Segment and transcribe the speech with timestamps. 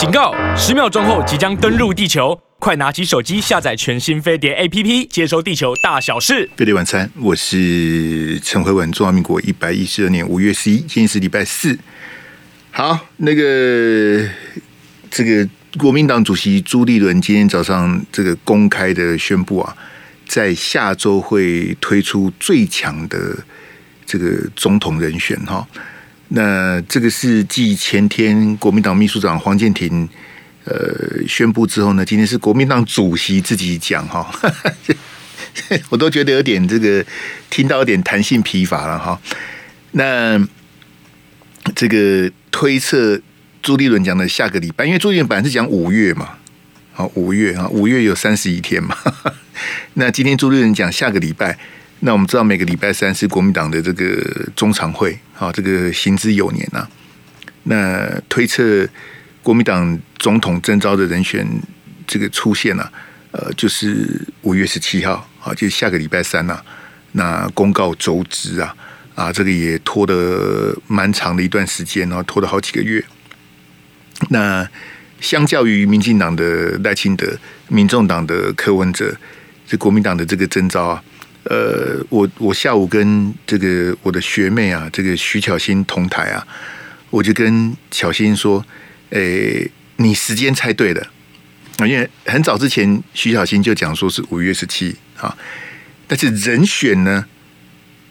[0.00, 0.34] 警告！
[0.56, 6.48] 十秒钟后即将登陆地球，快拿起手机下载全新飞碟 APP，接收地球大小事。
[6.56, 8.90] 飞碟晚餐，我是陈慧文。
[8.92, 11.78] 中华民国一百一十二年五月十一，今天是礼拜四。
[12.70, 14.26] 好，那个
[15.10, 19.76] 这个国民党主席朱立伦今天早上这个公开的宣布啊，
[20.26, 23.36] 在下周会推出最强的
[24.06, 25.68] 这个总统人选哈。
[26.32, 30.08] 那这个是继前天国民党秘书长黄健庭
[30.62, 30.72] 呃
[31.26, 34.30] 宣布之后呢，今天是国民党主席自己讲哈，
[35.90, 37.04] 我都觉得有点这个
[37.50, 39.20] 听到有点弹性疲乏了哈。
[39.90, 40.40] 那
[41.74, 43.20] 这个推测
[43.60, 46.38] 朱立伦讲的下个礼拜，因为朱立伦本来是讲五月嘛，
[46.92, 48.96] 好五月啊，五月有三十一天嘛。
[49.94, 51.58] 那今天朱立伦讲下个礼拜。
[52.02, 56.88] 那我们知道每个礼拜三是国民党的这个中常会，啊，这个行之有年呐。
[57.64, 58.88] 那推测
[59.42, 61.46] 国民党总统征召的人选
[62.06, 62.90] 这个出现了，
[63.32, 66.58] 呃，就是五月十七号，啊，就是下个礼拜三呐。
[67.12, 68.74] 那公告周知啊，
[69.14, 73.04] 啊，这个也拖得蛮长的一段时间，然后拖了好几个月。
[74.30, 74.66] 那
[75.20, 77.36] 相较于民进党的赖清德、
[77.68, 79.14] 民众党的柯文哲，
[79.66, 81.04] 这国民党的这个征召啊。
[81.44, 86.46] 呃，我我下午跟这个我的学妹啊，这个徐巧芯同台啊，
[87.08, 88.64] 我就跟巧芯说，
[89.10, 91.06] 诶，你时间猜对了，
[91.78, 95.36] 因为很早之前徐巧芯就讲说是五月十七啊，
[96.06, 97.24] 但是人选呢，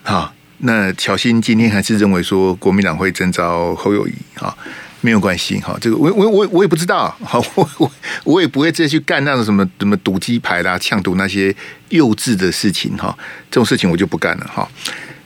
[0.04, 4.58] 哈，那巧芯今天还是认为说国民党会征召侯友谊啊。
[5.02, 7.92] 没有关系哈，这个我我我我也不知道，好， 我我
[8.26, 11.56] 我也不会再去干那种什么什么赌鸡排啦、呛赌那些
[11.88, 13.18] 幼稚的事情哈，
[13.50, 14.70] 这种事情我就不干了哈。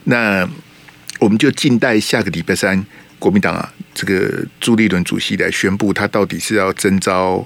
[0.04, 0.48] 那
[1.18, 2.84] 我们就静待下个礼拜三，
[3.18, 7.44] 国民党啊，这个朱立伦主席来宣布，他到底是要征召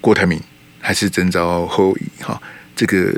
[0.00, 0.40] 郭台铭，
[0.78, 2.40] 还是征召侯友哈？
[2.76, 3.12] 这个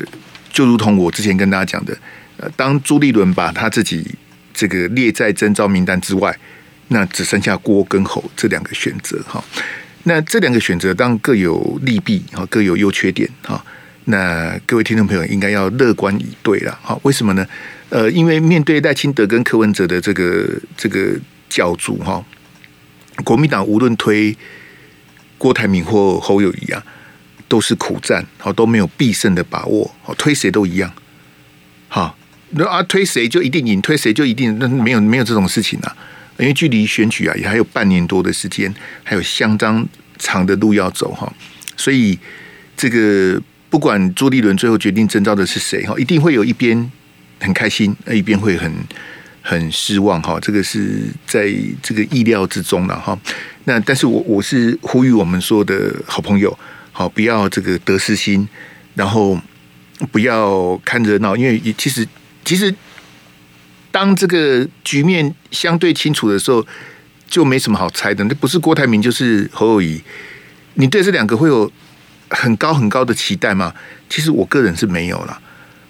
[0.51, 1.95] 就如同我之前跟大家讲的，
[2.39, 4.15] 呃，当朱立伦把他自己
[4.55, 6.35] 这个列在征召名单之外。
[6.93, 9.43] 那只剩下郭跟侯这两个选择哈，
[10.05, 13.65] 那这两个选择当然各有利弊哈，各有优缺点哈。
[14.05, 16.99] 那各位听众朋友应该要乐观以对了哈。
[17.03, 17.47] 为什么呢？
[17.89, 22.25] 呃，因为面对赖清德跟柯文哲的这个这个角逐哈，
[23.25, 24.37] 国民党无论推
[25.39, 26.83] 郭台铭或侯友谊啊，
[27.49, 30.93] 都是苦战，好都没有必胜的把握，好推谁都一样。
[31.89, 32.19] 好，
[32.51, 35.97] 那啊推谁就一定赢，推谁就一定那没有没有这种事情啊。
[36.39, 38.73] 因为距离选举啊也还有半年多的时间，
[39.05, 39.87] 还有相当
[40.19, 41.31] 长的路要走哈，
[41.77, 42.19] 所以
[42.77, 46.91] 这个不管朱立伦最后决定征召的是谁哈，一定会有一边
[47.41, 48.73] 很开心，那一边会很
[49.43, 53.17] 很失望哈，这个是在这个意料之中了哈。
[53.65, 56.59] 那但是我我是呼吁我们说的好朋友，
[56.91, 58.49] 好不要这个得失心，
[58.95, 59.39] 然后
[60.11, 62.09] 不要看热闹，因为其实
[62.45, 62.75] 其实。
[63.93, 66.67] 当这个局面相对清楚的时候，
[67.29, 68.25] 就没什么好猜的。
[68.25, 70.03] 那不是郭台铭就是侯友谊，
[70.75, 71.71] 你对这两个会有
[72.31, 73.73] 很高很高的期待吗？
[74.09, 75.39] 其实我个人是没有了。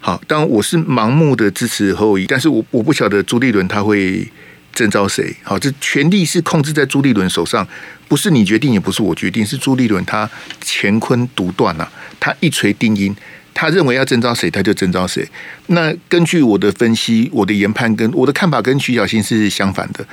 [0.00, 4.28] 好，当我是盲目的支持侯友谊，但是我我不晓得朱立伦他会
[4.72, 5.34] 征召谁。
[5.44, 7.66] 好，这权力是控制在朱立伦手上，
[8.08, 10.28] 不是你决定，也不是我决定，是朱立伦他
[10.60, 13.14] 乾坤独断呐，他一锤定音。
[13.54, 15.26] 他认为要征召谁，他就征召谁。
[15.66, 20.04] 那根据我的分析，我的研判跟我的看法跟徐小新是相反的。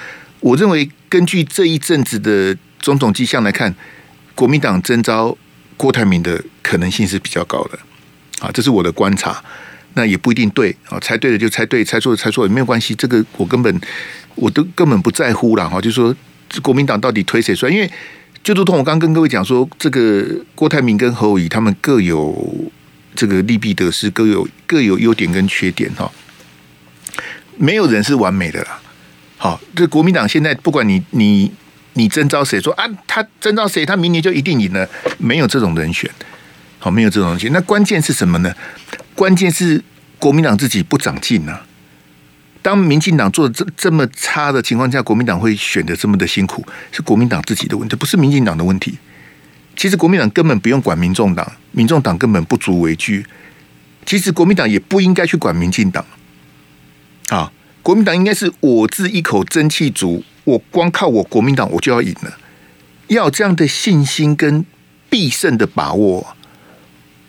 [0.41, 3.73] 我认为根据这一阵子的种种迹象来看，
[4.35, 5.37] 国民党征召
[5.77, 7.79] 郭台铭的可能性是比较高的。
[8.39, 9.41] 啊，这是我的观察。
[9.95, 12.93] 那也不一定对啊，猜对了就猜对，猜错了猜错也没有关系。
[12.95, 13.81] 这个我根本
[14.35, 15.81] 我都根本不在乎了哈。
[15.81, 16.15] 就是说，
[16.61, 17.71] 国民党到底推谁出来？
[17.71, 17.89] 因为
[18.43, 22.71] 就如同我刚跟各位讲说，这个郭台铭跟侯友宜他们各有。
[23.19, 26.09] 这个利弊得失各有各有优点跟缺点哈，
[27.57, 28.79] 没有人是完美的啦。
[29.35, 31.51] 好，这国民党现在不管你你
[31.95, 36.09] 你征召谁说啊，他征召谁，他明年就一定赢了，没有这种人选。
[36.79, 37.51] 好，没有这种人选。
[37.51, 38.55] 那关键是什么呢？
[39.13, 39.83] 关键是
[40.17, 41.59] 国民党自己不长进呐。
[42.61, 48.97] 当民进党做的这这么差的情况下，国民党会选的这么的辛苦，是国民党自己的问题，不是民进党的问题。
[49.79, 53.25] 其实国民党根本不用管民众党，民众党根本不足为惧。
[54.05, 56.05] 其实国民党也不应该去管民进党。
[57.29, 57.49] 啊，
[57.81, 62.37] 国民党应该是我自一口真气足，我光靠我国民党我就要赢了，
[63.07, 64.65] 要这样的信心跟
[65.09, 66.35] 必胜的把握。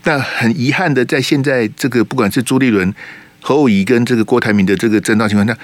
[0.02, 2.93] 但很遗憾的，在现在这个不管是朱立伦、
[3.41, 5.56] 侯友宜跟这个郭台铭的这个征召情况下，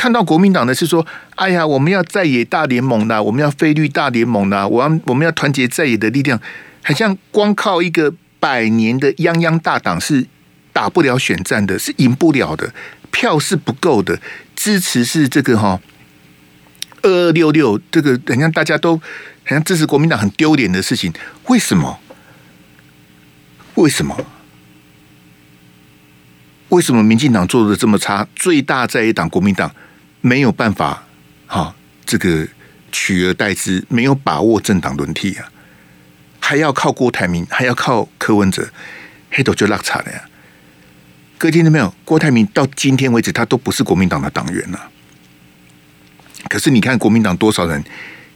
[0.00, 6.40] 看到国民党的是说，哎呀，我们要在野大联盟呐，我们要非绿大联盟呐，我要我们要团结在野的力量，
[6.82, 10.26] 好像光靠一个百年的泱泱大党是
[10.72, 12.72] 打不了选战的，是赢不了的，
[13.10, 14.18] 票是不够的，
[14.56, 15.78] 支持是这个哈
[17.02, 19.02] 二二六六，这个好像大家都好
[19.50, 21.12] 像支持国民党很丢脸的事情，
[21.48, 22.00] 为什么？
[23.74, 24.16] 为什么？
[26.70, 28.26] 为什么民进党做的这么差？
[28.34, 29.70] 最大在野党国民党
[30.20, 31.04] 没有办法，
[31.46, 31.74] 哈，
[32.04, 32.46] 这个
[32.92, 35.50] 取而代之，没有把握政党轮替啊，
[36.38, 38.68] 还要靠郭台铭，还要靠柯文哲，
[39.30, 40.24] 黑头就落差了呀。
[41.38, 41.94] 各位听到没有？
[42.04, 44.90] 郭台铭到今天为止，他都不是国民党的党员了。
[46.48, 47.82] 可是你看，国民党多少人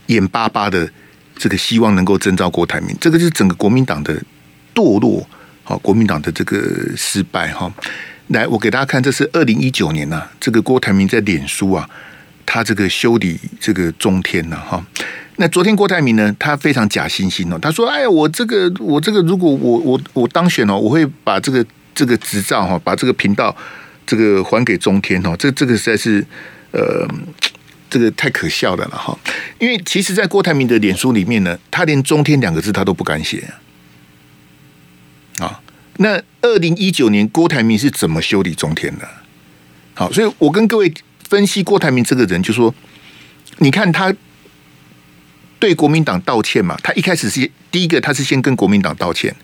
[0.06, 0.90] 眼巴巴的
[1.36, 4.19] 这个希望能够征召郭台铭，这个就是整个国民党的
[4.75, 5.28] 堕落，
[5.62, 6.62] 好，国民党的这个
[6.96, 7.70] 失败，哈。
[8.29, 11.88] 来，我给大家看，这是二零一九年呐、这个郭台铭在脸书啊，
[12.47, 14.85] 他这个修理这个中天呐，哈。
[15.37, 23.55] 那昨天郭台铭呢，他非常假惺惺哦，他说：“哎呀，我这个我这个，如果我我我当选哦，我会把这个这个执照哈，把这个频道
[24.06, 26.25] 这个还给中天哦。”这这个实在是
[26.70, 27.06] 呃，
[27.91, 29.17] 这个太可笑的了哈。
[29.59, 33.44] 因为其实，在郭台铭的脸书里面呢，他连中天两个字他都不敢写。
[35.96, 39.08] 那二零一九年郭台铭是怎么修理中天的？
[39.94, 40.93] 好，所以我跟各位
[41.29, 42.75] 分析郭台铭这个人，就说，
[43.58, 44.12] 你看他
[45.61, 49.35] 对国民党道歉嘛，他一开始是第一个，他是先跟国民党道歉，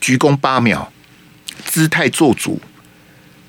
[0.00, 0.90] 鞠躬八秒，
[1.64, 2.58] 姿态做足，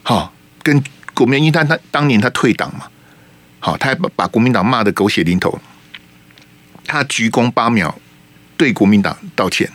[0.04, 0.84] 好，跟
[1.14, 2.88] 国民，因为他他当年他退党嘛，
[3.60, 5.58] 好，他还把把国民党骂得狗血淋头，
[6.86, 7.98] 他鞠躬八秒
[8.58, 9.72] 对国民党道歉。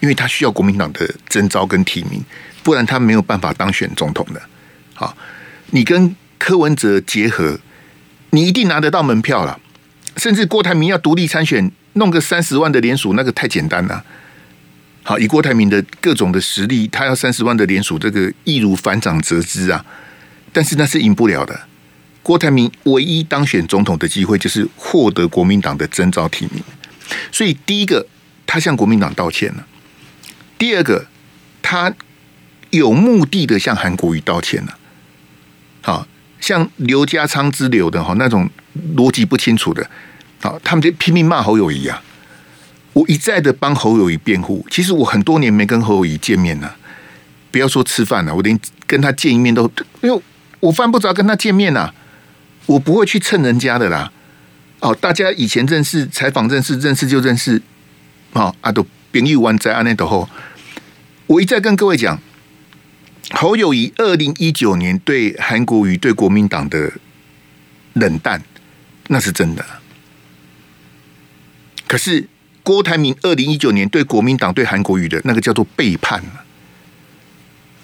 [0.00, 2.24] 因为他需要国民党的征召跟提名，
[2.62, 4.42] 不然他没有办法当选总统的。
[4.94, 5.16] 好，
[5.70, 7.58] 你跟柯文哲结合，
[8.30, 9.60] 你一定拿得到门票了。
[10.16, 14.04] 甚至郭台铭要独立参选，弄个三十万的联署，那个太简单了。
[15.02, 19.84] 好，以郭台铭的各种的实力，他要三十万的联署，这个易如反掌折枝啊。
[20.52, 21.58] 但是那是赢不了的。
[22.22, 26.62] 郭台铭唯一当选总统的机会，就是获得国民党的征召提名。
[27.32, 28.06] 所以第一个，
[28.46, 29.66] 他向国民党道歉了。
[30.60, 31.06] 第二个，
[31.62, 31.90] 他
[32.68, 34.76] 有目的的向韩国瑜道歉了，
[35.80, 36.06] 好
[36.38, 38.46] 像刘家昌之流的哈那种
[38.94, 39.88] 逻辑不清楚的，
[40.42, 42.02] 好，他们就拼命骂侯友谊啊！
[42.92, 46.76] 我一再的帮侯友谊辩护，其实我很多年没跟侯友谊见面了，
[47.50, 49.62] 不要说吃饭了，我连跟他见一面都，
[50.02, 50.22] 因为
[50.60, 51.90] 我犯不着跟他见面呐，
[52.66, 54.12] 我不会去蹭人家的啦。
[54.80, 57.62] 哦，大家以前认识，采访认识，认识就认识，
[58.34, 60.28] 啊啊，都朋友湾在安内头后。
[61.30, 62.20] 我一再跟各位讲，
[63.30, 66.92] 侯友宜二零一九年对韩国瑜、对国民党的
[67.92, 68.42] 冷淡，
[69.06, 69.64] 那是真的。
[71.86, 72.28] 可是
[72.64, 76.20] 郭台铭二零一九年对国民党、对韩国瑜的那个叫做背叛。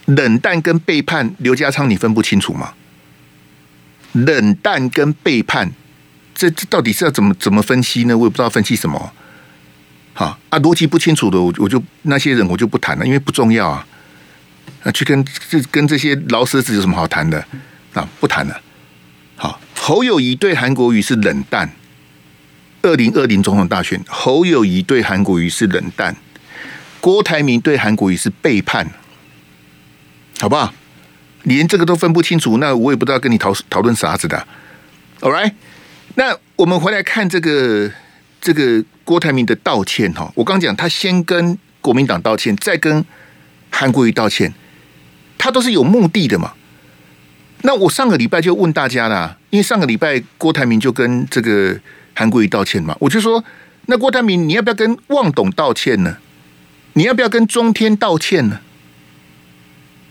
[0.07, 2.75] 冷淡跟背叛，刘家昌你分不清楚吗？
[4.13, 5.71] 冷淡跟背叛，
[6.35, 8.19] 这这到底是要怎么怎么分析呢？
[8.19, 9.13] 我也不知道分析什么。
[10.19, 13.87] 好啊，逻辑不清楚的，我我就那些人我就不谈了，因为不重要啊。
[14.83, 17.39] 啊，去跟这跟这些老舍子有什么好谈的
[17.93, 18.09] 啊？
[18.19, 18.59] 不谈了。
[19.37, 21.71] 好，侯友谊对韩国瑜是冷淡。
[22.81, 26.17] 二零二零总统大选，侯友谊对韩国瑜是冷淡，
[26.99, 28.91] 郭台铭对韩国瑜是背叛，
[30.41, 30.73] 好不好？
[31.43, 34.47] 连这个都分不清楚，那我也不知道跟你讨讨论啥子的。
[35.21, 35.53] All right，
[36.15, 37.93] 那我们回来看这个
[38.41, 38.83] 这个。
[39.07, 43.05] 郭台铭的道歉哈，我刚讲他先跟国民党道歉，再跟
[43.71, 44.53] 韩国瑜道歉，
[45.39, 46.53] 他都是有目的的嘛。
[47.63, 51.79] 那我上个礼拜就问大家啦，因为上个礼拜郭台铭就跟这个
[52.15, 53.43] 韩国瑜道歉嘛，我就说，
[53.87, 56.17] 那郭台铭你要不要跟旺董道歉呢？
[56.95, 58.59] 你要不要跟中天道歉呢？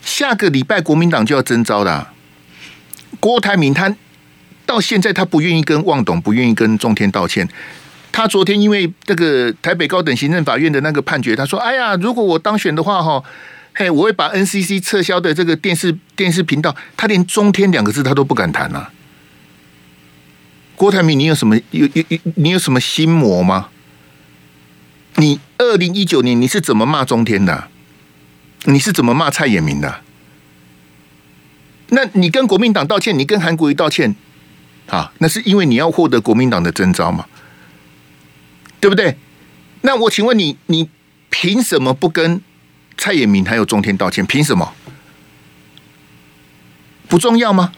[0.02, 2.14] 下个礼拜国民党就要征召啦。
[3.20, 3.94] 郭台铭他
[4.66, 7.50] 到现在他不愿意跟旺董，不愿意跟中天道歉。
[8.16, 13.22] 他昨天因为这个台北高等行政法院的那个判决，他说：“哎呀，如果我当选的话，哈，
[13.74, 18.90] 嘿，我会把 NCC 撤销的这个电视电视频道。”他连中天两个字他都不敢谈啊。
[20.78, 23.68] 郭台铭，你有什么有有有你有什么心魔吗？
[25.16, 27.68] 你二零一九年你是怎么骂中天的？
[28.64, 30.00] 你是怎么骂蔡衍明的？
[31.90, 34.16] 那你跟国民党道歉，你跟韩国瑜道歉，
[34.88, 37.26] 啊，那是因为你要获得国民党的征召嘛？
[38.80, 39.18] 对不对？
[39.82, 40.90] 那我请问你，你
[41.30, 42.42] 凭什么不跟
[42.98, 44.26] 蔡衍明还有中天道歉？
[44.26, 44.74] 凭什么？
[47.08, 47.72] 不重要吗？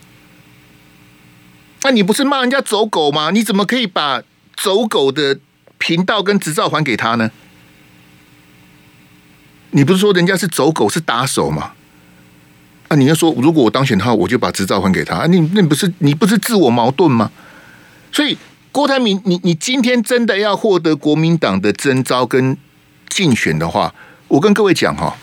[1.83, 3.31] 那你不是骂人家走狗吗？
[3.31, 4.23] 你怎么可以把
[4.55, 5.39] 走狗的
[5.77, 7.29] 频道跟执照还给他呢？
[9.71, 11.73] 你不是说人家是走狗是打手吗？
[12.87, 15.15] 啊，你要说如果我当选的话，我就把执照还给他。
[15.15, 17.29] 啊你那不是你不是自我矛盾吗？
[18.13, 18.37] 所以
[18.77, 22.55] 郭台铭，你你今天真的要获得国民党的征召跟
[23.09, 23.91] 竞选的话，
[24.27, 25.17] 我跟各位讲哈，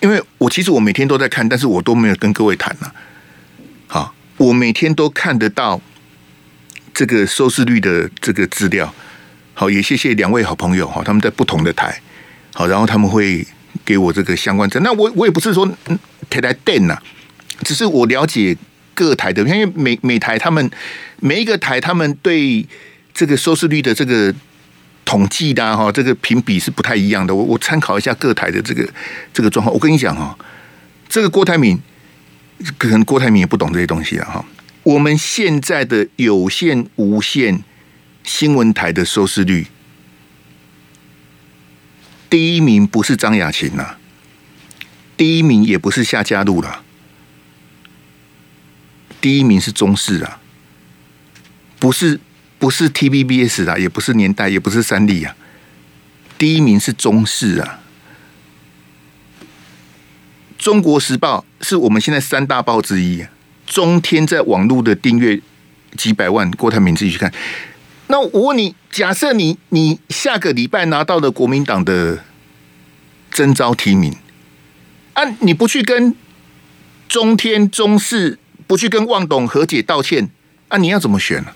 [0.00, 2.88] 因为我其实我每天都在看，但是我都没有跟各位谈呢。
[3.88, 5.80] 好，我每天都看得到
[6.94, 8.94] 这个收视率的这个资料。
[9.52, 12.00] 好，也谢谢两位好朋友哈，他们在不同的台。
[12.54, 13.44] 好，然后他们会
[13.84, 14.80] 给我这个相关证。
[14.84, 15.68] 那我我也不是说
[16.28, 16.96] 台台电呐，
[17.64, 18.56] 只是我了解
[18.94, 20.70] 各台的，因为每每台他们
[21.20, 22.66] 每一个台他们对
[23.14, 24.34] 这个收视率的这个
[25.04, 27.34] 统计的哈，这个评比是不太一样的。
[27.34, 28.88] 我我参考一下各台的这个
[29.32, 29.72] 这个状况。
[29.72, 30.36] 我跟你讲哈，
[31.08, 31.78] 这个郭台铭
[32.78, 34.44] 可能郭台铭也不懂这些东西了哈。
[34.82, 37.62] 我们现在的有线、无线
[38.24, 39.66] 新闻台的收视率。
[42.30, 43.96] 第一名不是张雅琴呐，
[45.16, 46.82] 第一名也不是夏嘉璐了，
[49.20, 50.40] 第一名是中视啊，
[51.80, 52.20] 不是
[52.60, 55.34] 不是 TVBS 啊，也不是年代，也不是三立啊，
[56.38, 57.80] 第一名是中视啊。
[60.58, 63.24] 中国时报是我们现在三大报之一，
[63.66, 65.40] 中天在网络的订阅
[65.96, 67.32] 几百万，郭台铭自己去看。
[68.08, 72.22] 那我问你，假设你你下个礼拜拿到了国民党的
[73.30, 74.14] 征召提名，
[75.14, 76.14] 啊，你不去跟
[77.08, 80.28] 中天、中视，不去跟旺董和解道歉，
[80.68, 81.52] 啊，你要怎么选呢？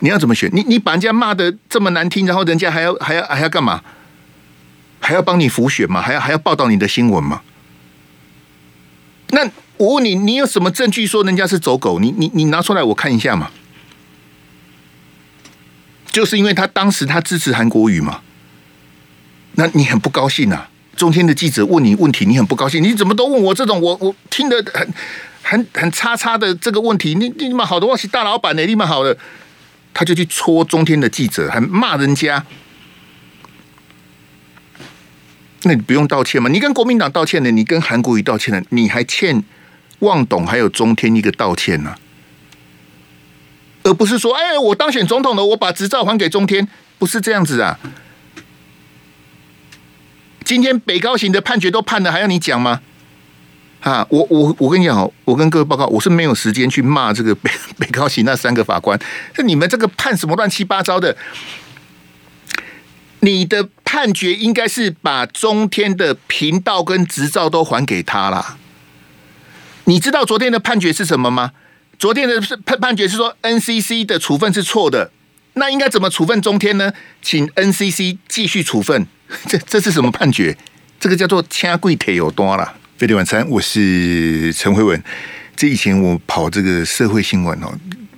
[0.00, 0.50] 你要怎么选？
[0.52, 3.82] 你你把人家骂得这么难听，然后人家还要还要还要干嘛？
[5.00, 6.00] 还要帮你辅选吗？
[6.02, 7.42] 还要还要报道你的新闻吗？
[9.30, 11.98] 那我问你，你有什么证据说人家是走狗？
[11.98, 13.50] 你你你拿出来我看一下嘛。
[16.10, 18.22] 就是因为他当时他支持韩国瑜嘛，
[19.56, 20.70] 那你很不高兴啊？
[20.96, 24.94] 中天的记者问你问题，你很不高兴，你怎么都问我这种我我听得很
[25.42, 27.14] 很很叉叉的这个问题？
[27.14, 29.14] 你你蛮好的，我是大老板的，你蛮好的，
[29.98, 32.44] 他就去戳中天的记者，还骂人家，
[35.62, 36.50] 那你不用道歉吗？
[36.50, 39.42] 你跟国民党道歉了，你跟韩国瑜道歉了，你还欠
[40.00, 41.94] 旺董还有中天一个道歉呢、
[43.84, 47.78] 而不是说，哎，我当选总统了，我把执照还给中天，不是这样子啊。
[50.44, 52.82] 今天北高行的判决都判了，还要你讲吗？
[53.86, 58.98] 啊，我我我跟你讲，我跟各位报告，我是没有时间去骂这个 北北高行那三个法官。
[59.36, 61.16] 那你们这个判什么乱七八糟的？
[63.20, 68.56] 你的判决应该是把中天的频道跟执照都还给他啦。
[69.84, 71.52] 你知道昨天的判决是什么吗？
[71.96, 75.12] 昨天的判判决是说 NCC 的处分是错的，
[75.54, 76.92] 那应该怎么处分中天呢？
[77.22, 79.06] 请 NCC 继续处分，
[79.46, 80.58] 这这是什么判决？
[80.98, 82.74] 这个叫做掐贵腿有多了。
[82.98, 85.02] 飞碟晚餐，我是陈辉文。
[85.54, 87.70] 这以前我跑这个社会新闻哦，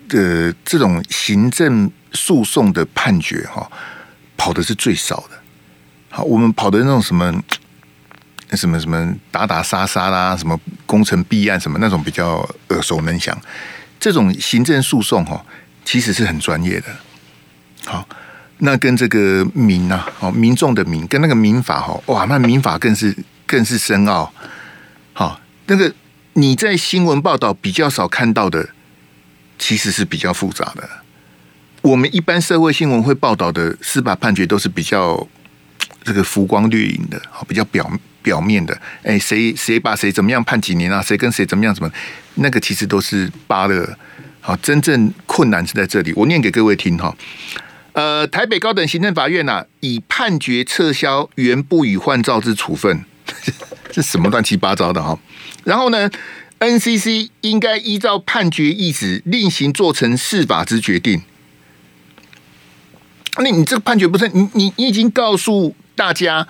[0.08, 3.68] 的这种行政诉讼的判决哈，
[4.37, 5.37] 跑的是最少的。
[6.08, 7.42] 好，我们跑的那种什么。
[8.52, 12.37] 什么什么打打杀杀啦，什么攻城弊案什么那种比较
[12.68, 13.38] 耳熟能详，
[14.00, 15.44] 这种行政诉讼哈，
[15.85, 16.87] 其实是很专业的。
[17.85, 18.08] 好，
[18.58, 24.32] 那跟这个民呐，哦，民众的民，跟那个民法哈，哇，那民法更是更是深奥。
[25.68, 25.94] 那个
[26.32, 28.68] 你在新闻报道比较少看到的，
[29.58, 30.88] 其实是比较复杂的。
[31.82, 35.26] 我们一般社会新闻会报道的司法判决都是比较
[36.02, 37.88] 这个浮光掠影的，好，比较表。
[38.20, 41.00] 表面的，哎，谁谁把谁怎么样判几年啊？
[41.00, 41.72] 谁跟谁怎么样？
[41.72, 41.90] 怎么
[42.34, 43.96] 那个其实都是扒的。
[44.40, 46.12] 好，真正困难是在这里。
[46.14, 47.16] 我念给各位听哈。
[47.92, 53.02] 呃，台北高等行政法院呐、啊，已判决撤销原不予换照之处分，
[53.90, 55.18] 这什么乱七八糟的哈？
[55.68, 56.10] 然后呢
[56.60, 61.20] ，NCC 应该依照判决意旨另行做成释法之决定。
[63.37, 66.48] 那你这个判决不是你你你已经告诉大家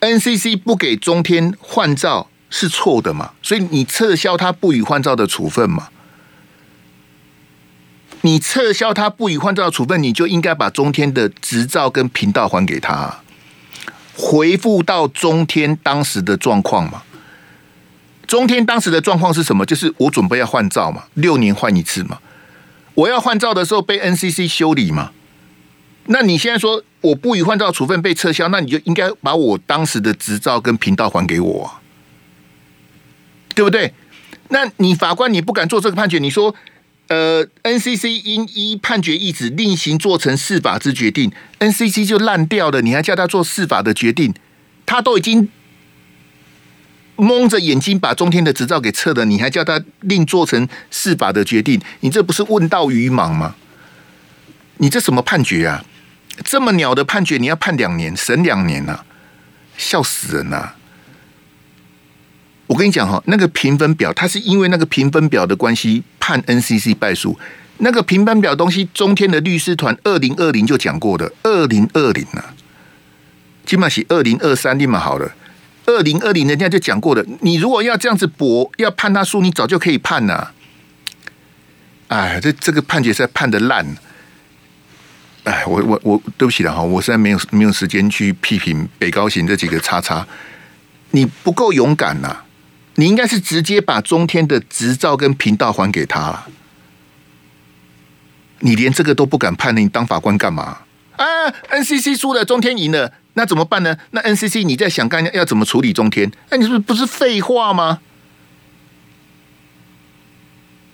[0.00, 3.32] ？NCC 不给中天换照是错的嘛？
[3.42, 5.88] 所以你撤销他不予换照的处分嘛？
[8.20, 13.22] 你撤销他不予换照的处分，你就应该把中天的执照跟频道还给他，
[14.16, 17.02] 回复到中天当时的状况嘛？
[18.26, 19.64] 中天当时的状况是什么？
[19.66, 22.18] 就是我准备要换照嘛，六年换一次嘛。
[22.94, 25.10] 我要换照的时候被 NCC 修理嘛？
[26.06, 31.80] 那你现在说我不予换照处分被撤销，那你就应该把我当时的执照跟频道还给我啊，
[33.54, 33.92] 对不对？
[34.50, 36.54] 那你法官你不敢做这个判决，你说，
[37.08, 44.34] 呃，NCC 因依判决意旨另行做成释法之决定，NCC 就烂掉了，你还叫他做释法的决定？
[44.86, 45.48] 他都已经
[47.16, 51.80] 蒙着眼睛把中天的执照给撤了，你还叫他另做成释法的决定？
[52.00, 53.54] 你这不是问道于盲吗？
[54.78, 55.84] 你这什么判决啊？
[56.44, 59.04] 这么鸟的判决，你要判两年，审两年呐、
[59.76, 60.72] 笑死人呐、
[62.66, 67.38] 我跟你讲哈，那个评分表，它是因为那个评分表的关系判 NCC 败诉。
[67.78, 72.42] 那个评分表东西，中天的律师团二零二零就讲过的，二零二零呐，
[73.64, 75.32] 起码是二零二三立马好了。
[75.86, 80.52] 二零二零人家就讲过的，你如果要这样子搏，要判他输，你早就可以判了。
[82.08, 83.86] 哎，这这个判决实在判的烂。
[85.44, 90.26] 哎，我我我对不起了哈，我实在没有没有时间去批评北高行这几个叉叉，
[91.10, 92.44] 你不够勇敢呐、
[92.94, 96.46] 你应该是直接把中天的执照跟频道还给他了。
[98.60, 100.78] 你连这个都不敢判，你当法官干嘛？
[101.16, 101.26] 啊
[101.70, 103.96] ，NCC 输了，中天赢了，那怎么办呢？
[104.12, 106.30] 那 NCC 你在想干要怎么处理中天？
[106.50, 108.00] 那你是不是不是废话吗？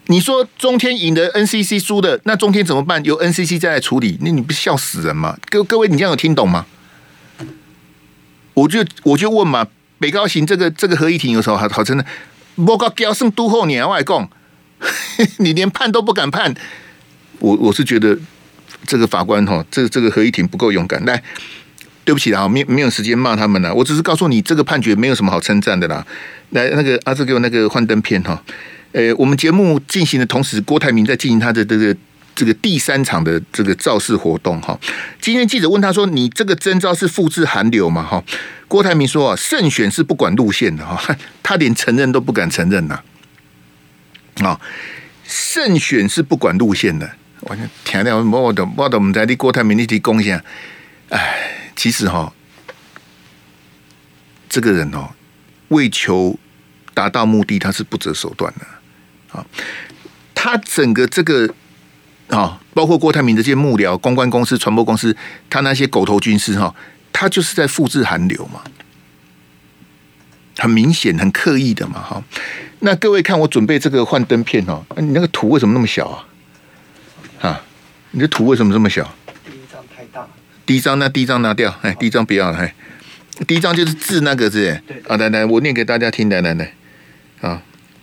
[0.06, 3.04] 你说中天赢的，NCC 输的，那中天怎么办？
[3.04, 5.38] 由 NCC 再来处理，那你不笑死人吗？
[5.48, 6.66] 各各位，你这样有听懂吗？
[8.54, 9.68] 我就我就问嘛，
[10.00, 12.04] 北高行这个这个合议庭有时候好好真的，
[12.56, 14.28] 我告交胜都后年外供，
[15.38, 16.52] 你连判都不敢判，
[17.38, 18.18] 我我是觉得
[18.84, 21.02] 这个法官哈，这个这个合议庭不够勇敢。
[21.04, 21.22] 来，
[22.04, 26.04] 对不起啦，没没有时间骂他们了，我只是告诉你这个判决没有什么好称赞的啦。
[26.50, 28.42] 来，那个阿志给我那个幻灯片哈。
[28.92, 31.96] 呃，我们节目进行的同时，郭台铭在进行他的这个
[32.34, 34.76] 这个第三场的这个造势活动哈。
[35.20, 38.24] 今天记者问他说：“你这个征召是复制韩流吗？”哈，
[38.66, 43.00] 郭台铭说：“啊，胜选是不管路线的哈， 他连承认都不敢承认呐。
[44.42, 44.58] 啊，
[45.24, 47.08] 胜选是不管路线的。
[47.42, 50.42] 我就听了我的我的我们在的郭台铭那提贡献，
[51.10, 52.30] 哎，其实哈，
[54.50, 55.08] 这个人哦，
[55.68, 56.38] 为求
[56.92, 58.66] 达到目的，他是不择手段的。”
[59.32, 59.46] 啊，
[60.34, 61.48] 他整个这个
[62.28, 65.16] 啊，包括郭台铭这些幕僚、公关公司、传播公司，
[65.48, 66.74] 他那些狗头军师哈，
[67.14, 68.60] 他就是在复制韩流嘛，
[70.58, 72.22] 很明显、很刻意的嘛，哈。
[72.80, 76.28] 那各位看我准备这个幻灯片哦，你那个图为什么那么小啊？
[77.48, 77.62] 啊，
[78.10, 79.10] 你的图为什么这么小？
[80.70, 82.72] 第一张那第一张拿掉，哎，第一张不要了，哎，
[83.44, 86.72] 第一张就是字那个字，对，啊，来来，我念给大家听，来来来，
[87.40, 87.60] 啊。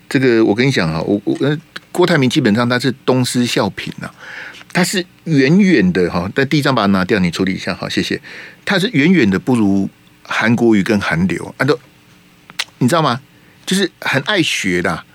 [0.10, 1.58] 这个我跟你讲啊，我我
[1.93, 4.12] 郭台铭基本上他是东施效颦呐，
[4.73, 8.19] 他是远远的哈，但第一张把它拿掉，你处理一下好，谢谢。
[8.65, 9.89] 他是远远的不如
[10.23, 11.80] 韩国瑜跟韩流啊，都
[12.80, 13.21] 你知道吗？
[13.65, 15.06] 就是很爱学的，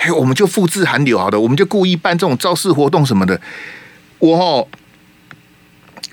[0.00, 3.40] 嘿，我们就复制韩流好的，我们就故意办这种造势活动什么的。
[4.18, 4.68] 我哦，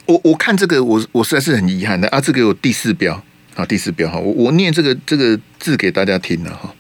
[0.06, 3.13] 我我看这个，我我实在是很遗憾的啊，这个有第四标
[3.56, 6.74] 啊，第四标哈，我我念这个这个字给大家听了哈。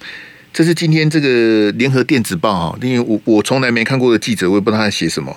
[0.51, 5.35] 这是今天这个联合电子报哈，因为我我从来没看过的记者，我也不知道他在写什么。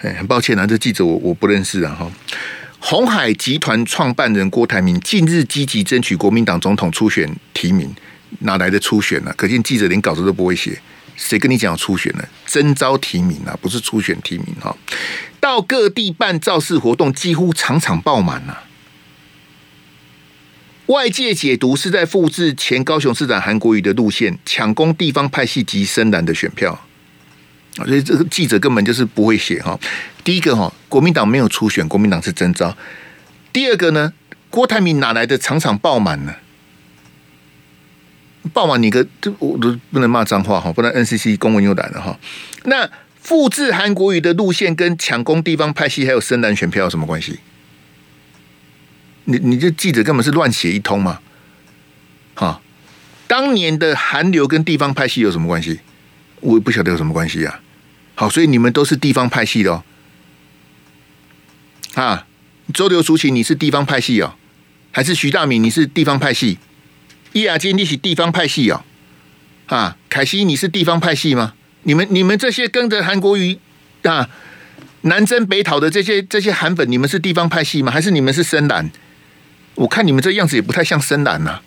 [0.00, 2.10] 哎，很抱歉啊，这记者我我不认识啊哈。
[2.78, 7.90] 鸿海集团创办人郭台铭近日积极争取国民党总统初选提名，
[8.40, 9.34] 哪来的初选呢、啊？
[9.38, 10.78] 可见记者连稿子都不会写，
[11.16, 12.24] 谁跟你讲初选呢？
[12.46, 14.76] 征召提名啊，不是初选提名哈。
[15.40, 18.64] 到各地办造势活动，几乎场场爆满啊。
[20.86, 26.72] 外界解读是在复制前高雄市长韩国瑜的路线，抢攻地方派系及深蓝的选票
[27.78, 27.84] 啊！
[27.86, 29.78] 所以这个记者根本就是不会写哈。
[30.22, 32.76] 第一个哈，国民党没有初选，国民党是征召。
[33.50, 34.12] 第二个呢，
[34.50, 36.34] 郭台铭哪来的场场爆满呢？
[38.52, 42.18] 爆满你个，这我都不能骂脏话哈，不然 NCC 公文又来了哈。
[42.64, 42.88] 那
[43.20, 47.38] 复制韩国瑜的路线跟抢攻地方派系还有深蓝选票有什么关系？
[49.24, 51.20] 你你这记者根本是乱写一通嘛？
[52.34, 52.60] 哈，
[53.26, 55.80] 当年的韩流跟地方派系有什么关系？
[56.40, 57.60] 我也不晓得有什么关系呀。
[58.14, 59.82] 好，所以你们都是地方派系的哦。
[61.94, 62.26] 啊，
[62.74, 64.34] 周流淑琴你是地方派系哦，
[64.90, 66.58] 还是徐大明你是地方派系？
[67.34, 68.82] 易雅金你是地方派系哦。
[69.66, 71.52] 啊，凯西你是地方派系吗？
[71.82, 73.58] 你们你们这些跟着韩国瑜
[74.04, 74.30] 啊
[75.02, 77.92] 南征北讨的这些这些韩粉，你们是地方派系吗？
[77.92, 78.90] 还是你们是深蓝？
[79.74, 81.60] 我看你们这样子也不太像深蓝呐，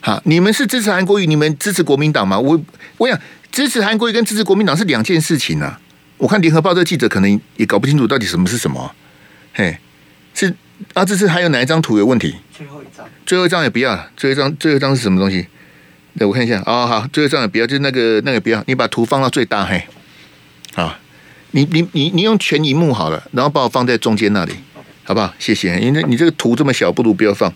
[0.00, 0.20] 哈！
[0.24, 2.38] 你们是支持韩国瑜，你们支持国民党吗？
[2.38, 2.60] 我
[2.98, 3.18] 我想
[3.52, 5.80] 支持韩国瑜跟支持国民党是两件事情啊！
[6.18, 8.94] 我看联合报这记者可能也搞不清楚到底什么是什么，
[9.52, 9.78] 嘿，
[10.34, 10.54] 是
[10.92, 12.36] 啊，这是还有哪一张图有问题？
[12.56, 15.46] 最后一张，最后一张也不要了，最后一张最后一张是什么东西？
[16.14, 19.82] 那我看一下哦，好，最后一张也不要，就是那个那个不要，你把图放到最大嘿，
[20.74, 20.96] 好，
[21.50, 24.52] 你你你你用全荧幕好了，然后把我放在中间那里，
[25.02, 25.34] 好不好？
[25.38, 27.52] 谢谢，因为你这个图这么小，不如不要放，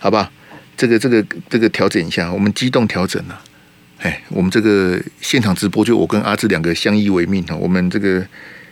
[0.00, 0.30] 好不好？
[0.76, 3.40] 这个这个这个调整一下，我们机动调整了，
[3.98, 8.24] 哎，我们这个现场直播就我跟阿志两个相依为命哈，我们这个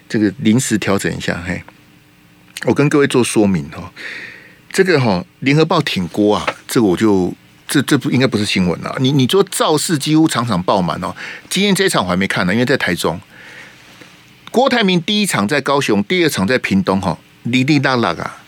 [0.09, 1.61] 这个临时调整一下，嘿，
[2.64, 3.92] 我跟各位做说明哈。
[4.72, 7.33] 这个哈，联合报挺锅啊，这个我就
[7.68, 8.96] 这这不应该不是新闻了。
[8.98, 11.14] 你你说造势几乎场场爆满哦，
[11.48, 13.20] 今天这一场我还没看呢，因为在台中。
[14.50, 18.42] 郭台铭第一场在高雄，第二场在屏东哈，哩哩啦啦啊。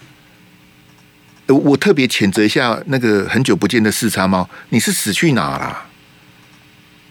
[1.47, 5.86] 我特别谴责一下那个很久不见的四叉猫，你是死去哪了？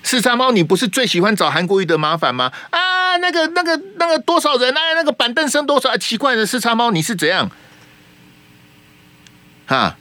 [0.05, 2.51] 四叉猫，你不是最喜欢找韩国瑜的麻烦吗？
[2.69, 4.93] 啊，那个那个那个多少人啊？
[4.93, 5.89] 那个板凳剩多少？
[5.89, 7.49] 啊、奇怪的四叉猫，你是怎样？
[9.65, 9.97] 啊！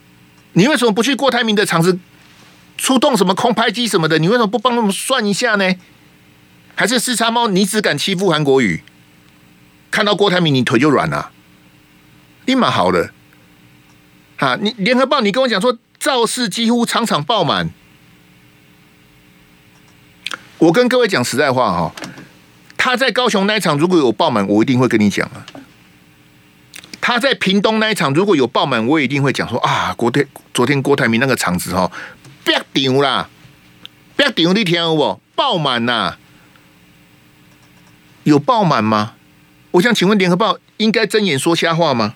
[0.52, 1.98] 你为什么不去郭台铭的场子
[2.76, 4.18] 出动什么空拍机什么的？
[4.18, 5.74] 你为什么不帮他们算一下呢？
[6.74, 8.82] 还是四叉猫，你只敢欺负韩国瑜？
[9.90, 11.30] 看到郭台铭，你腿就软了，
[12.44, 13.10] 立马好了。
[14.36, 14.58] 啊！
[14.60, 17.70] 你联合报，你跟我讲说造势几乎场场爆满。
[20.64, 21.94] 我跟各位讲实在话哈，
[22.79, 25.44] 他在高雄那一场如果有爆满，我一定会跟你讲啊。
[27.03, 30.24] 他在屏东那一场如果有爆满，我也一定会讲说啊，国台
[30.55, 31.92] 昨天郭台铭那个场子哈，
[32.44, 33.29] 别顶啦，
[34.16, 36.16] 别顶的天哦，爆满呐，
[38.22, 39.16] 有爆满吗？
[39.72, 42.14] 我想请问联合报应该睁眼说瞎话吗？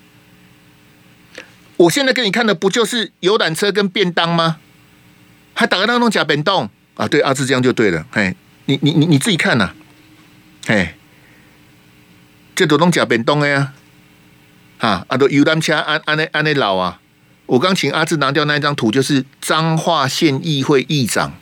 [1.76, 4.56] 我现在给你看的不就是游览车跟便当吗？
[5.52, 7.08] 还打个那种假便当啊？
[7.08, 8.04] 对，阿志这样就对了。
[8.12, 9.74] 嘿，你你你你自己看呐、啊，
[10.66, 10.94] 嘿，
[12.54, 13.72] 这都弄假便当的呀。
[14.78, 15.04] 啊！
[15.08, 17.00] 啊，都游览车安安内安内老啊！
[17.46, 21.32] 我刚请阿志拿掉那一张图，就是彰化县议会议长，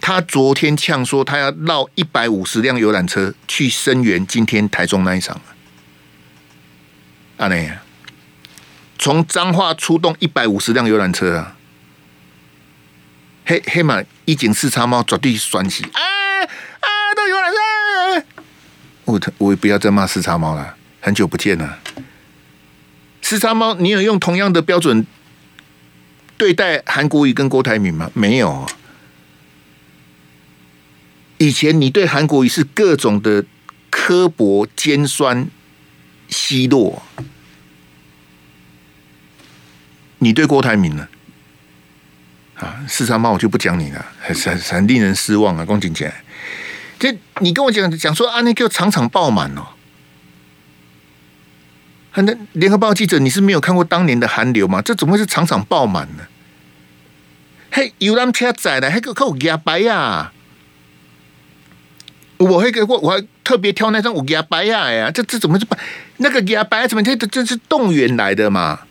[0.00, 5.40] 他昨天呛说他要绕一百五十辆游览车去声援今天台中那一场。
[7.36, 7.70] 阿内，
[8.98, 11.56] 从彰化出动一百五十辆游览车啊！
[13.46, 16.00] 黑黑马一警四叉猫绝对酸起啊
[16.40, 16.88] 啊！
[17.14, 18.26] 都游览车，
[19.04, 20.76] 我我也不要再骂四叉猫了。
[21.00, 21.78] 很久不见了，
[23.20, 25.06] 四叉猫，你有用同样的标准
[26.38, 28.10] 对待韩国瑜跟郭台铭吗？
[28.14, 28.66] 没有。
[31.36, 33.44] 以前你对韩国瑜是各种的
[33.90, 35.46] 刻薄、尖酸、
[36.28, 37.02] 奚落，
[40.20, 41.08] 你对郭台铭呢？
[42.54, 45.64] 啊，四叉猫我就不讲你了，很很很令人失望啊！
[45.64, 46.12] 光景姐，
[46.98, 49.66] 这你跟我讲讲说啊，那叫场场爆满哦。
[52.16, 54.80] 那联合报记者，你是没有看过当年的韩流吗？
[54.80, 56.26] 这怎么会是场场爆满呢？
[57.72, 60.30] 嘿，有人车载的，还个靠牙白呀！
[62.36, 65.10] 我还给我我还特别挑那张我牙白呀呀！
[65.10, 65.66] 这这怎么是
[66.18, 66.86] 那个牙白？
[66.86, 68.82] 怎么这这是动员来的嘛？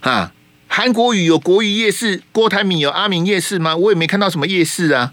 [0.00, 0.32] 哈，
[0.68, 3.74] 韩国瑜有国瑜夜市，郭台铭有阿明夜市吗？
[3.74, 5.12] 我也没看到什么夜市啊！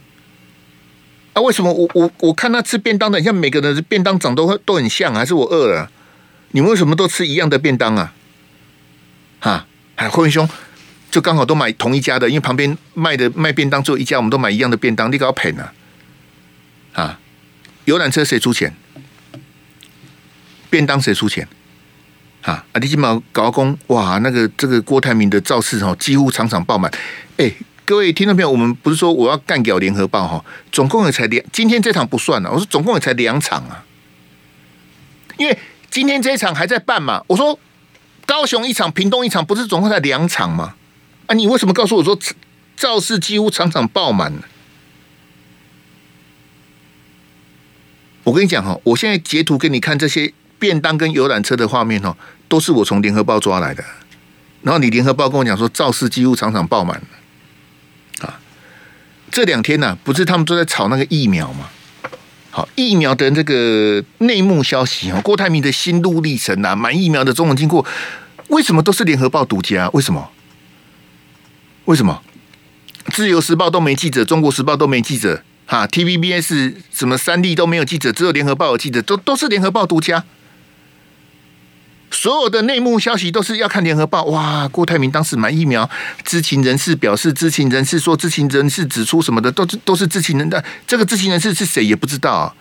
[1.34, 5.90] 啊，为什么我我我看他吃便当的，像每个人的便当长都都很像，还是我饿了？
[6.52, 8.14] 你们为什么都吃一样的便当啊？
[9.40, 9.66] 哈，
[9.96, 10.48] 海辉兄
[11.10, 15.70] 就刚好都买同一家的，因为旁边卖的卖便当只有一家，我们都买一样的便当，你搞赔呢？
[16.94, 17.20] 啊，
[17.86, 18.76] 游览车谁出钱？
[20.70, 21.48] 便当谁出钱？
[22.46, 26.92] 啊，啊，你今毛搞工哇，那个这个郭台铭的造势哦，几乎场场爆满。
[27.38, 27.52] 哎，
[27.84, 33.84] 各位听众朋友，我们不是说我要干掉联合报哈，总共也才两，今天这场不算了，我说总共也才两场啊，
[35.38, 35.58] 因为。
[35.92, 37.24] 今天这一场还在办嘛？
[37.28, 37.58] 我说
[38.26, 40.76] 高雄一场，屏东一场，不是总共才两场吗？
[41.28, 42.20] 啊，你为什么告诉我说
[42.76, 44.42] 造势几乎场场爆满呢？
[48.26, 53.84] 我跟你讲哈，我现在截图给你看这些便当跟游览车的画面哦，都是我从联合报抓来的。
[54.62, 57.00] 然后你联合报跟我讲说造势几乎场场爆满
[58.22, 58.40] 啊，
[59.30, 61.70] 这两天呢、不是他们都在炒那个疫苗吗？
[62.50, 67.86] 好，疫苗的这个内幕消息啊，郭台铭的心路历程啊，买疫苗的种种经过，
[68.48, 69.90] 为什么都是联合报独家？
[69.90, 70.32] 为什么？
[71.86, 72.24] 为什么？
[73.14, 80.24] 自由时报都没记者，中国时报都没记者，哈，TVBS 什么三立都没有记者，只有联合报有记者，都都是联合报独家。
[82.26, 84.24] 所有的内幕消息都是要看联合报。
[84.24, 85.88] 哇，郭台铭当时买疫苗，
[86.24, 90.66] 知情人士表示，知情人士说，知情人士指出什么的，都是都是知情人的。
[90.88, 92.56] 这个知情人士是谁也不知道啊。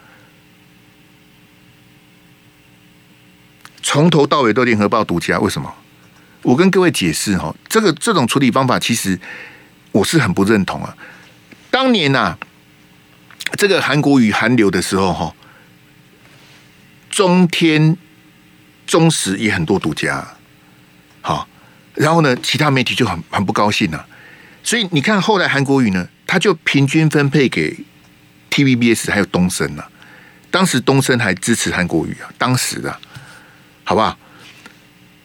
[3.83, 5.73] 从头到尾都联合报独家，为什么？
[6.43, 9.19] 我跟各位解释哈，这个这种处理方法，其实
[9.93, 10.95] 我是很不认同啊。
[11.71, 12.37] 当年呐、
[13.57, 15.35] 这个韩国语韩流的时候，哈，
[17.09, 17.97] 中天、
[18.87, 20.27] 中时也很多独家，
[21.21, 21.49] 好，
[21.95, 24.07] 然后呢，其他媒体就很很不高兴了、啊。
[24.63, 27.77] 所以你看，后来韩国瑜呢，他就平均分配给
[28.51, 29.91] TVBS 还有东森了、啊。
[30.51, 32.97] 当时东森还支持韩国瑜啊，当时的，
[33.85, 34.17] 好不好？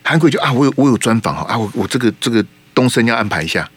[0.04, 3.70] 韩国就啊，我有我有专访哈啊，我我这个这个东森要安排一下，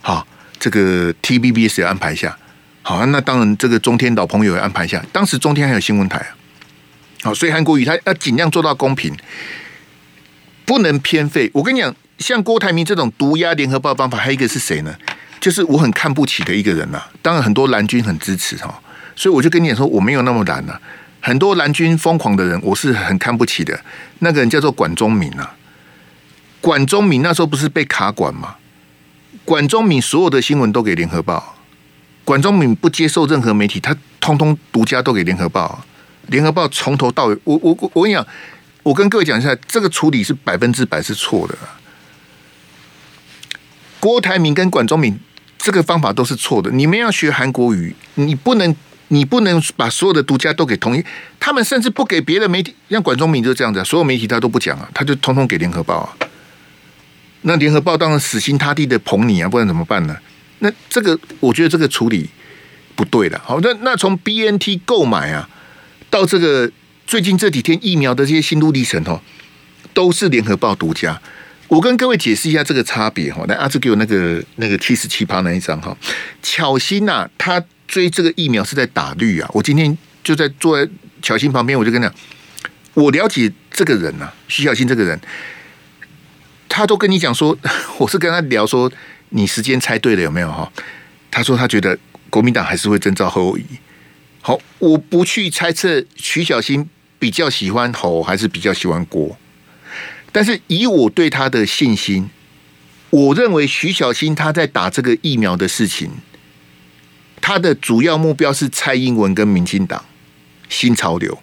[0.00, 0.26] 好。
[0.56, 2.34] 这个 TVBS 要安排一下，
[2.80, 5.04] 好，那当然这个中天老朋友也安排一下。
[5.12, 6.30] 当时中天还有新闻台啊，
[7.24, 9.10] 好，所以韩国瑜他要尽量做到公平，
[10.66, 11.50] 不能偏废。
[11.54, 14.94] 我跟你讲，像郭台铭这种毒压联合报方法，还有一个是谁呢？
[15.40, 18.78] 就是我很看不起的一个人呐、当然很多蓝军很支持哈，
[19.16, 20.78] 所以我就跟你讲说，我没有那么蓝呐、
[21.20, 23.80] 很多蓝军疯狂的人，我是很看不起的。
[24.18, 25.54] 那个人叫做管中闵啊，
[26.60, 28.56] 管中闵那时候不是被卡管吗？
[29.46, 31.56] 管中闵所有的新闻都给联合报，
[32.22, 35.84] 管中闵不接受任何媒体，他通通独家都给联合报。
[36.28, 38.26] 联合报从头到尾，我我我跟你讲，
[38.82, 41.56] 我跟各位讲一下，这个处理是百分之百是错的。
[44.00, 45.18] 郭台铭跟管中闵
[45.58, 46.70] 这个方法都是错的。
[46.70, 48.74] 你们要学韩国瑜，你不能
[49.08, 51.04] 你不能把所有的独家都给统一，
[51.40, 56.16] 他们甚至不给别的媒体，像管中闵就这样子，所有媒体他都不讲啊，他就通通给联合报啊。
[57.42, 60.16] 那联合报当然死心塌地的捧你啊，不然怎么办呢？
[60.60, 62.28] 那这个我觉得这个处理
[62.94, 63.38] 不对了。
[63.44, 65.46] 好，那那从 BNT 购买啊，
[66.14, 66.70] 到这个
[67.08, 69.20] 最近这几天疫苗的这些心路历程哦，
[69.92, 71.20] 都是联合报独家。
[71.66, 73.44] 我跟各位解释一下这个差别哈。
[73.48, 75.96] 来，阿志给我那个那个七十七趴那一张哈。
[76.40, 79.50] 巧心呐，他追这个疫苗是在打绿啊。
[79.52, 80.88] 我今天就在坐在
[81.20, 82.16] 巧心旁边，我就跟他讲，
[82.94, 85.20] 我了解这个人呐，徐巧芯这个人。
[86.68, 87.58] 他都跟你讲说，
[87.98, 88.88] 我是跟他聊说，
[89.30, 90.70] 你时间猜对了有没有哈？
[91.32, 91.98] 他说他觉得
[92.30, 93.64] 国民党还是会征召侯友宜。
[94.46, 96.86] 好，我不去猜测徐小新
[97.18, 99.38] 比较喜欢侯还是比较喜欢郭，
[100.32, 102.28] 但是以我对他的信心，
[103.08, 106.10] 我认为徐小新他在打这个疫苗的事情，
[107.40, 110.04] 他的主要目标是蔡英文跟民进党
[110.68, 111.42] 新潮流，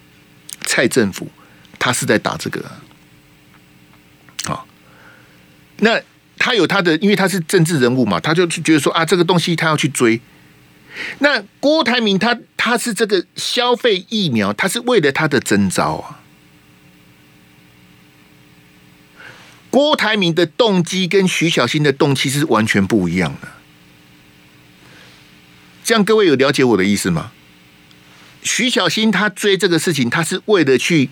[0.65, 1.27] 蔡政府，
[1.79, 2.63] 他是在打这个。
[5.79, 5.99] 那
[6.37, 10.21] 他有他的，因为他是政治人物嘛，他就觉得说啊，这个东西他要去追。
[11.19, 16.19] 那郭台铭他他是这个消费疫苗，他是为了他的征召啊。
[19.69, 23.47] 郭台铭的动机跟徐小新的动机是完全不一样的。
[25.83, 27.31] 这样各位有了解我的意思吗？
[28.43, 31.09] 徐小新他追这个事情，他是为了去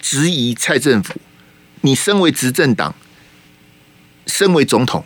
[0.00, 1.20] 质疑蔡政府。
[1.82, 2.94] 你身为执政党。
[4.24, 5.04] 身为总统，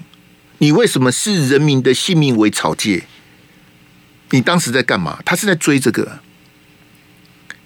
[0.58, 3.04] 你为什么视人民的性命为草芥？
[4.30, 5.20] 你当时在干嘛？
[5.24, 6.20] 他是在追这个。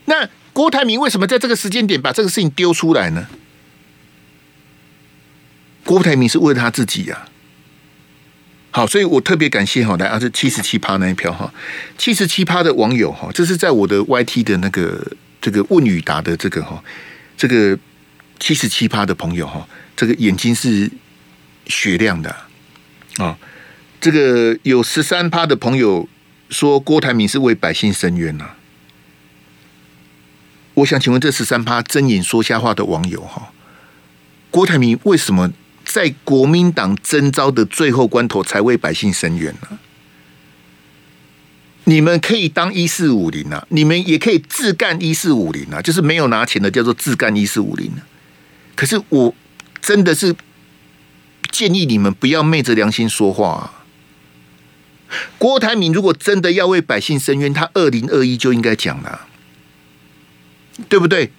[0.05, 3.29] 那郭台铭为什么在这个时间点把这个事情丢出来呢？
[5.85, 7.27] 郭台铭是为了他自己呀、
[8.70, 11.53] 好，所以我特别感谢哈，来啊，这七十七趴那一票哈，
[11.99, 15.05] 七十七趴的网友哈，这是在我的 YT 的那个
[15.40, 16.83] 这个问与答的这个哈，
[17.37, 17.79] 这个
[18.38, 20.90] 七十七趴的朋友哈，这个眼睛是。
[21.66, 22.35] 雪亮的
[23.18, 23.38] 啊、
[24.01, 26.09] 这个有十三趴的朋友
[26.51, 28.57] 说郭台铭是为百姓伸冤呐、啊。
[30.75, 33.53] 我想请问这十三趴睁眼说瞎话的网友哈，
[34.51, 35.51] 郭台铭为什么
[35.85, 39.79] 在国民党征召的最后关头才为百姓伸冤呢？
[41.85, 47.91] 你们可以当一四五零啊，你们也可以自干一四五零啊，就是没有拿钱的叫做自干一四五零。
[48.75, 49.35] 可是我
[49.81, 50.37] 真的是。
[51.51, 53.80] 建议你们不要昧着良心说话啊。
[55.38, 59.27] 郭台铭如果真的要为百姓伸冤，他二零二一就应该讲了，
[60.88, 61.33] 对不对？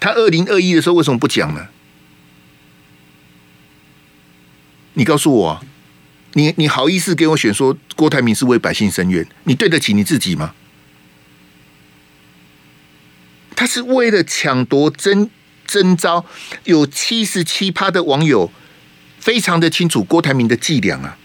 [0.00, 1.68] 他二零二一的时候为什么不讲呢？
[4.94, 5.64] 你告诉我，
[6.34, 9.26] 你你好意思给我选说郭台铭是为百姓伸冤？
[9.44, 10.54] 你对得起你自己吗？
[13.54, 15.30] 他是为了抢夺真
[15.66, 16.26] 真招，
[16.64, 18.50] 有七十七趴的网友。
[19.20, 21.16] 非常的清楚郭台铭的伎俩啊，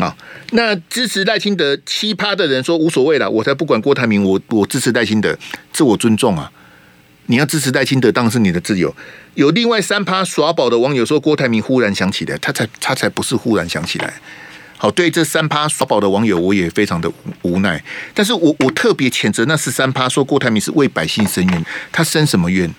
[0.00, 0.16] 好，
[0.52, 5.36] 那支持赖清德七趴的人说无所谓了，我才不管郭台铭，我我支持赖清德，
[5.74, 6.50] 自我尊重啊。
[7.26, 8.92] 你要支持赖清德，当然是你的自由。
[9.34, 14.14] 有另外三趴耍宝的网友说郭台铭忽然想起来，他才他才不是忽然想起来。
[14.78, 17.84] 好，对这三趴耍宝的网友，我也非常的无奈。
[18.14, 22.74] 但是我我特别谴责那十三趴说郭台铭是为百姓伸冤，他伸什么冤？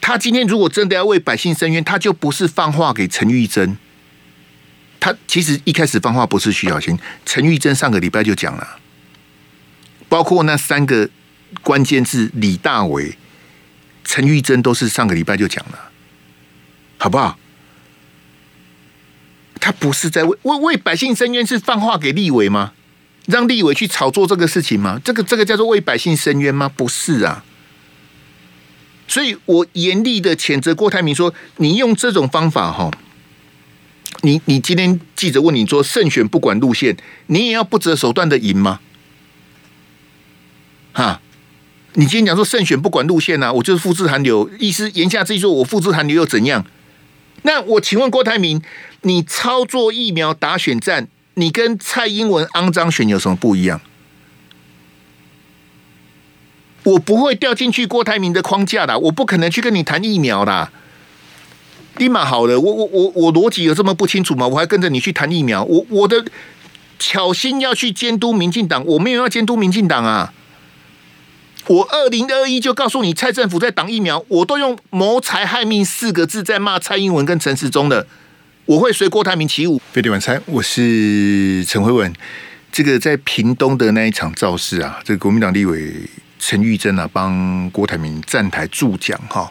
[0.00, 3.76] 他今天如果真的要为百姓伸冤，他就不是放话给陈玉珍，
[5.02, 8.78] 他其实一开始放话不是徐小新，陈玉珍上个礼拜就讲了，
[10.08, 11.10] 包括那三个
[11.60, 13.18] 关键字李大为、
[14.04, 15.90] 陈玉珍都是上个礼拜就讲了，
[16.98, 17.36] 好不好？
[19.58, 22.72] 他不是在为为为百姓伸冤，是放话给立委吗？
[23.26, 25.00] 让立委去炒作这个事情吗？
[25.04, 26.68] 这个这个叫做为百姓伸冤吗？
[26.68, 27.44] 不是啊。
[29.08, 32.88] 所以我严厉的谴责郭台铭说：“你用这种方法，哈，
[34.22, 38.80] 你你今天记者问你说胜选不管路线，你也要不择手段的赢吗？
[40.92, 41.20] 哈，
[41.94, 46.64] 你今天讲说胜选不管路线啊，我就是复制韩流，意思言下之意说我复制韩流又怎样？
[47.42, 48.62] 那我请问郭台铭，
[49.00, 53.80] 你操作疫苗打选战，你跟蔡英文肮脏选有什么不一样？”
[56.84, 60.70] 我不会掉进去郭台铭的框架的，我不可能去跟你谈疫苗的。
[61.98, 64.46] 立马好了，我我我我逻辑有这么不清楚吗？
[64.46, 65.62] 我还跟着你去谈疫苗？
[65.64, 66.24] 我我的
[66.98, 70.32] 巧心要去监督民进党，我没有要监督民进党啊！
[71.66, 78.06] 我二零二一就告诉你，蔡政府在挡疫苗，我都用谋财害命四个字在骂蔡英文跟陈时中的，
[78.66, 79.80] 我会随郭台铭起舞。
[79.92, 82.12] 飞碟晚餐，我是陈辉文。
[82.72, 85.92] 这个在屏东的那一场造势啊，这个国民党立委。
[86.44, 89.48] 陈玉珍啊，帮郭台铭站台助讲哈。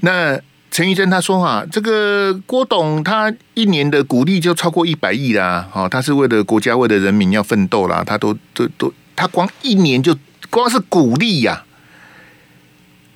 [0.00, 0.40] 那
[0.74, 10.16] 陈玉珍他说啊，这个郭董他一年的股利就超过一百亿啦，哦，他是为了国家为了人民要奋斗啦，他都都都，他光一年就
[10.50, 11.62] 光是股利呀，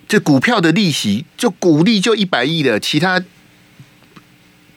[0.07, 3.21] 这股票的利息就股利就一百亿了，其他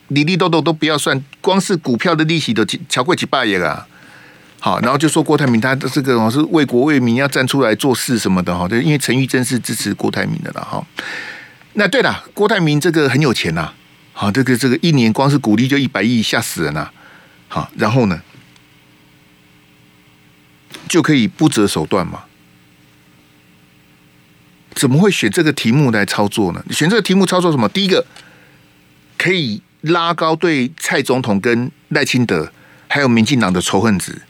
[0.08, 3.86] 利利豆豆都不要算，光是股票的利息都超过几百亿了。
[4.58, 10.84] 好，然后就说郭台铭他这个是为国为民要站出来做事什么的哈，就，因为陈玉珍是支持郭台铭的了哈。
[11.74, 13.72] 那对了，郭台铭这个很有钱呐，
[14.12, 16.90] 好，这个这个一年光是股利就一百亿，吓死人呐。
[17.48, 18.20] 好，然后呢，
[20.88, 22.24] 就可以不择手段嘛？
[24.74, 26.64] 怎么会选这个题目来操作呢？
[26.70, 27.68] 选这个题目操作什么？
[27.68, 28.06] 第一个
[29.18, 32.52] 可以拉高对蔡总统跟赖清德
[32.88, 34.20] 还有民进党的仇恨值。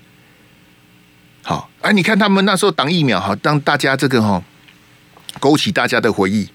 [1.42, 4.42] 好，哎，你看他们那时候挡疫苗，哈，让大家这个哈
[5.40, 6.48] 勾起大家的回忆。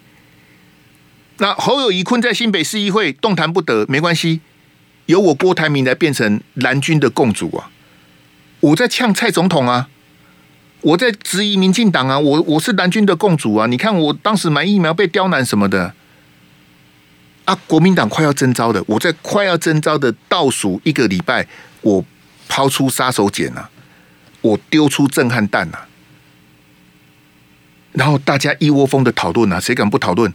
[1.40, 4.42] 那侯友宜困在新北市议会动弹不得，没关系，
[5.06, 7.70] 由我郭台铭来变成蓝军的共主啊！
[8.60, 9.88] 我在呛蔡总统啊，
[10.82, 13.68] 我在质疑民进党啊，我我是蓝军的共主啊！
[13.68, 15.94] 你看我当时买疫苗被刁难什么的
[17.46, 21.48] 啊，国民党快要征召的，我在快要征召的倒数一个礼拜，
[21.82, 22.04] 我
[22.48, 23.70] 抛出杀手锏啊！
[24.42, 25.88] 我丢出震撼弹、啊，
[27.92, 30.34] 然后大家一窝蜂的讨论啊，谁敢不讨论？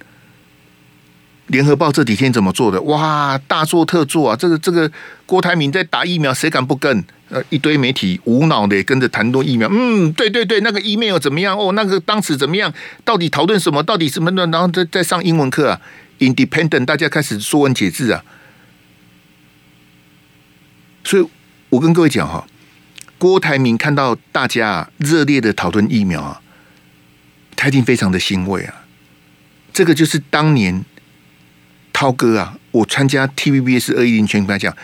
[1.49, 2.81] 联合报这几天怎么做的？
[2.83, 4.37] 哇，大做特做啊！
[4.37, 4.91] 这个这个
[5.27, 7.05] 郭台铭在打疫苗，谁敢不跟？
[7.29, 9.67] 呃，一堆媒体无脑的跟着谈论疫苗。
[9.73, 11.59] 嗯，对对对，那个 email 怎么样？
[11.59, 12.73] 哦，那个当时怎么样？
[13.05, 13.83] 到底讨论什么？
[13.83, 14.47] 到底什么呢？
[14.53, 15.81] 然后再再上英文课啊
[16.19, 18.23] ，Independent，大家开始说文解字啊。
[21.05, 21.27] 所以
[21.71, 22.47] 我跟各位讲哈。
[23.19, 26.41] 郭台铭看到大家热烈的讨论疫苗啊，
[27.55, 28.85] 他一定非常的欣慰啊。
[29.73, 30.85] 这个就是当年
[31.93, 34.75] 涛哥啊，我参加 TVBS 二一零全跟他讲，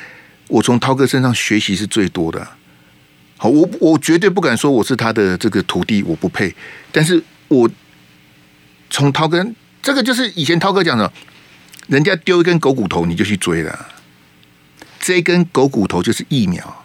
[0.48, 2.46] 我从涛哥身上学习是最多的。
[3.36, 6.54] 好，我我绝对不敢说我是他的这个徒弟，我不配。
[6.90, 7.70] 但是我
[8.90, 9.46] 从涛哥，
[9.80, 11.12] 这个就是以前涛哥讲的，
[11.86, 13.88] 人家丢一根狗骨头你就去追了，
[15.00, 16.84] 这一根狗骨头就是疫苗。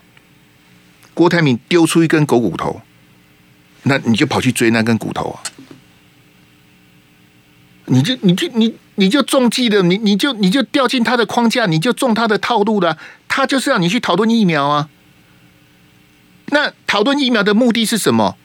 [1.14, 2.82] 郭台铭丢出一根狗骨头，
[3.84, 5.44] 那你就跑去追那根骨头啊！
[7.86, 12.98] 你就你就你你就中计了，你你就你就掉进他的框架，你就中他的套路了。
[13.28, 14.90] 他就是让你去讨论疫苗啊。
[16.48, 18.38] 那讨论疫苗的目的是什么？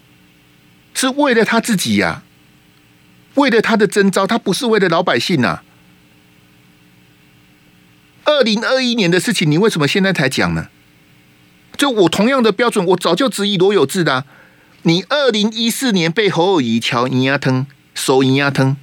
[0.95, 2.23] 是为了他自己呀，
[3.35, 5.61] 为了他的征召，他不是为了老百姓呐。
[8.25, 10.69] 二零二一年的事情，你为什么现在才讲呢？
[11.77, 14.25] 就我同样的标准，我早就质疑罗有志的、
[14.83, 18.77] 你二零一四年被侯友谊乔银牙疼，手银牙疼。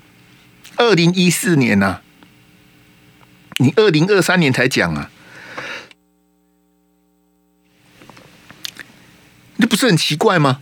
[0.77, 2.01] 二零一四年呐、
[3.59, 5.09] 你二零二三年才讲啊，
[9.57, 10.61] 这不是很奇怪吗？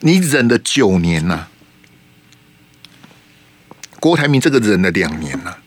[0.00, 1.46] 你忍了九年呐、
[4.00, 5.58] 郭台铭这个忍了两年呐、啊。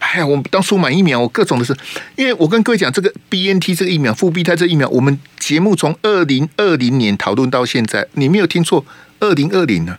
[0.00, 1.74] 哎呀，我们当初买疫苗，我各种的是，
[2.14, 8.84] 因为我跟各位讲，这个 BNT 这个疫苗，复必泰这个疫苗，我们节目从二零二零年讨论到现在，你没有听错，
[9.20, 9.98] 二零二零呢，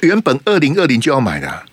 [0.00, 1.66] 原本二零二零就要买的，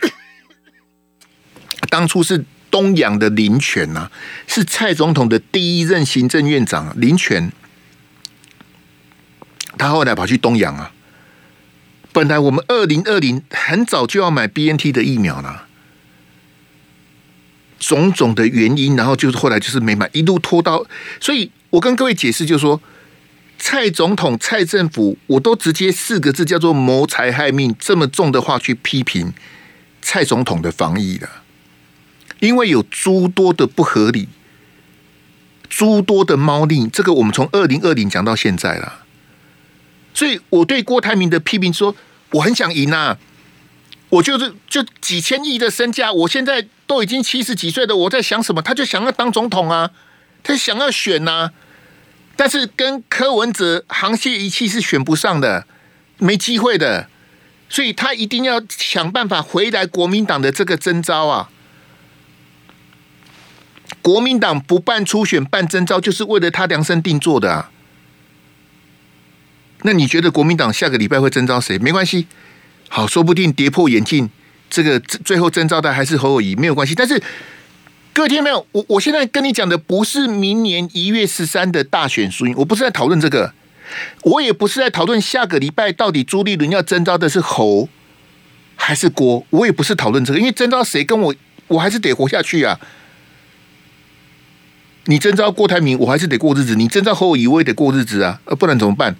[1.90, 4.12] 当初是东洋的林权呐、啊，
[4.46, 7.52] 是蔡总统的第一任行政院长林权，
[9.76, 10.92] 他后来跑去东洋啊。
[12.14, 15.66] 本来我们二零二零很早就要买 BNT 的疫苗了，
[17.78, 20.84] 种种的原因，然后就是后来就是没买，一路拖到。
[21.20, 22.80] 所以我跟各位解释，就是说
[23.64, 29.32] 蔡总统、蔡政府，我都直接四个字叫做谋财害命，这么重的话去批评
[30.02, 31.30] 蔡总统的防疫了，
[32.40, 34.28] 因为有诸多的不合理，
[35.68, 39.04] 诸多的猫腻，这个我们从二零二零讲到现在了。
[40.12, 41.94] 所以我对郭台铭的批评说，
[42.32, 43.16] 我很想赢啊！
[44.08, 48.60] 我就是就几千亿的身价，我现在都已经七十几岁了，我在想什么？
[48.60, 49.92] 他就想要当总统啊，
[50.42, 51.52] 他想要选呐、啊，
[52.36, 55.66] 但是跟柯文哲沆瀣一气是选不上的，
[56.18, 57.08] 没机会的，
[57.68, 61.50] 所以他一定要想办法回来国民党的这个征召啊！
[64.00, 67.70] 国民党不办初选办征召，就是为了他量身定做的啊！
[69.82, 71.78] 那你觉得国民党下个礼拜会征召谁？
[71.78, 72.26] 没关系，
[72.88, 74.30] 好，说不定跌破眼镜，
[74.70, 76.94] 这个最后征召的还是侯友宜，没有关系。
[76.94, 77.22] 但是
[78.14, 78.66] 各位听没有？
[78.72, 83.54] 我我现在跟你讲的不是明年一月十三的大选输赢，我不是在讨论这个，
[84.24, 87.88] 我也不是在讨论下个礼拜到底朱立伦要征召的是侯
[88.76, 91.34] 还是郭，我也不是讨论这个，因为征召谁跟我，
[91.68, 92.78] 我还是得活下去啊。
[95.06, 99.16] 你征召郭台铭，我还是得过日子；你征召侯友宜，我也得过日子啊，呃，不然怎么办？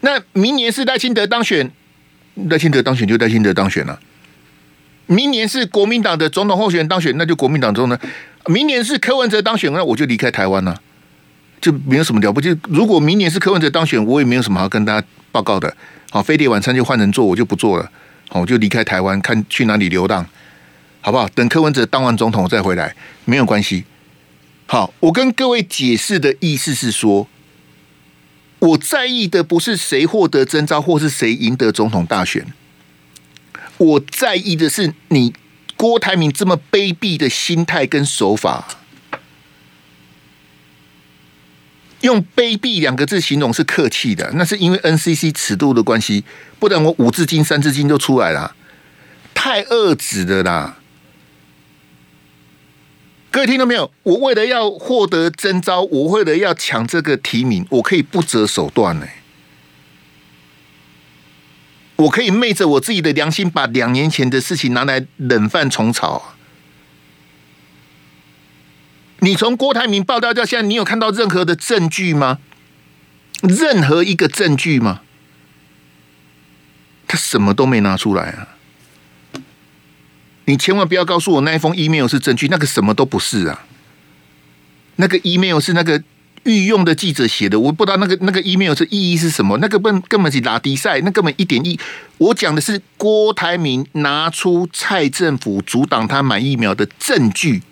[0.00, 1.70] 那明年是赖清德当选，
[2.48, 4.00] 赖清德当选就赖清德当选了。
[5.12, 7.98] 明年是国民党的总统候选人当选，那就国民党中呢。
[8.46, 10.76] 明年是柯文哲当选，那我就离开台湾了，
[11.60, 12.56] 就没有什么了不起。
[12.68, 15.76] 如果明年是柯文哲当选，我也没有什么好跟大家报告的。
[16.10, 17.90] 好，飞碟晚餐就换人做，我就不做了。
[18.28, 20.26] 好，我就离开台湾，看去哪里流浪，
[21.00, 21.28] 好不好？
[21.34, 22.94] 等柯文哲当完总统再回来，
[23.24, 23.84] 没有关系。
[24.66, 27.28] 好，我跟各位解释的意思是说。
[28.58, 32.46] 我在意的不是谁获得征召，或是谁赢得总统大选。
[33.82, 35.32] 我在意的是你
[35.76, 38.78] 郭台铭这么卑鄙的心态跟手法。
[42.02, 46.24] 用“卑鄙”两个字形容是客气的，那是因为 NCC 尺度的关系，
[46.58, 48.56] 不然我五字经、三字经就出来了，
[49.34, 50.78] 太恶质的啦。
[53.30, 53.92] 各位听到没有？
[54.02, 59.06] 我为了要获得征召，我为了要抢这个提名，我可以不择手段呢。
[62.02, 66.34] 我可以昧着我自己的良心，把两年前的事情拿来冷饭重炒。
[69.20, 72.38] 你从郭台铭爆料到现在，你有看到任何的证据吗？
[73.42, 75.02] 任何一个证据吗？
[77.06, 78.48] 他什么都没拿出来啊！
[80.46, 83.66] 你千万不要告诉我那一封 email 是证据，那个什么都不是啊！
[84.96, 86.02] 那个 email 是那个
[86.44, 91.78] 御用的记者写的，我不知道那个那个 email 是意义是什么，那个根根本是拉低赛，那根本一点意。
[92.18, 97.62] 我讲的是郭台铭拿出蔡政府阻挡他买疫苗的证据，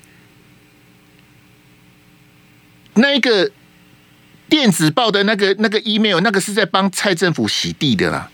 [2.95, 3.51] 那个
[4.49, 8.31] 电子报的那个那个 email，那个是在帮蔡政府洗地的啦。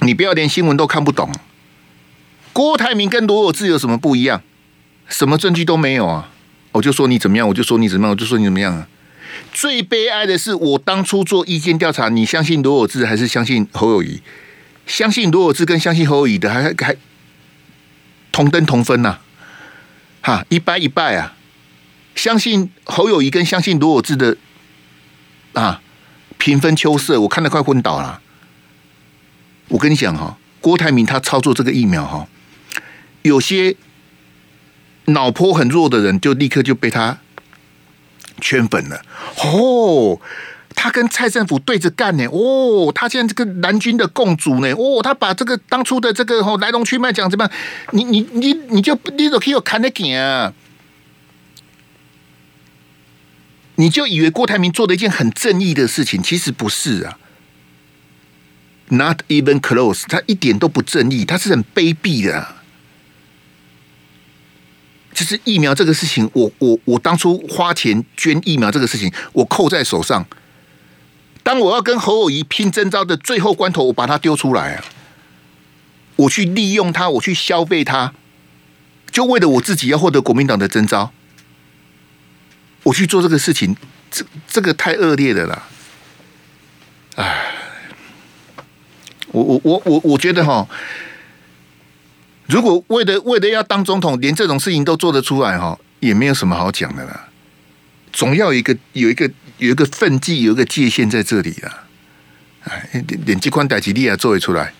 [0.00, 1.30] 你不要连新闻都看不懂。
[2.52, 4.42] 郭台铭跟罗有志有什么不一样？
[5.08, 6.30] 什么证据都没有啊！
[6.72, 8.88] 我就说你怎么样，我就说你怎么样，我就说你怎么样啊！
[9.52, 14.20] 最悲哀的是，我当初做意见调查，你相信罗有志还是相信侯友宜？
[14.86, 16.96] 相信罗有志跟相信侯友宜的还还
[18.32, 19.20] 同登同分呐、啊！
[20.22, 21.34] 哈，一败一败啊！
[22.14, 24.36] 相信侯友宜跟相信罗有志的
[25.52, 25.80] 啊，
[26.36, 28.20] 平分秋色，我看得快昏倒了。
[29.68, 32.26] 我跟你讲哈，郭台铭他操作这个疫苗哈。
[33.22, 33.76] 有些
[35.08, 37.18] 脑波很弱的人，就立刻就被他
[38.40, 39.02] 圈粉了。
[39.44, 40.20] 哦，
[40.74, 42.24] 他跟蔡政府对着干呢。
[42.26, 44.72] 哦，他现在这个蓝军的共主呢。
[44.72, 47.52] 哦，他把这个当初的这个哦来龙去脉讲怎么样？
[47.92, 50.52] 你你你你就你都可以有看得见啊！
[53.76, 57.18] 你就以为郭台铭做了一件很正义的事情，其实不是啊。
[58.88, 62.57] Not even close，他一点都不正义，他是很卑鄙的。
[65.12, 70.24] 就是疫苗这个事情，我我我当初花钱捐疫苗这个事情，我扣在手上。
[71.42, 74.84] 当我要跟侯友谊拼征招的最后关头，我把它丢出来啊！
[76.16, 78.12] 我去利用它，我去消费它，
[79.10, 81.12] 就为了我自己要获得国民党的征召，
[82.82, 83.76] 我去做这个事情，
[84.10, 85.62] 这这个太恶劣的了。
[87.16, 87.54] 哎，
[89.32, 90.68] 我我我我我觉得哈。
[92.48, 97.28] 如果为了为了要当总统，连这种事情都做得出来哈，也没有什么好讲的啦。
[98.12, 101.84] 总要有一个有一个有一个分际，有一个界限在这里啦。
[102.64, 104.72] 哎，连这款代志你也做得出来？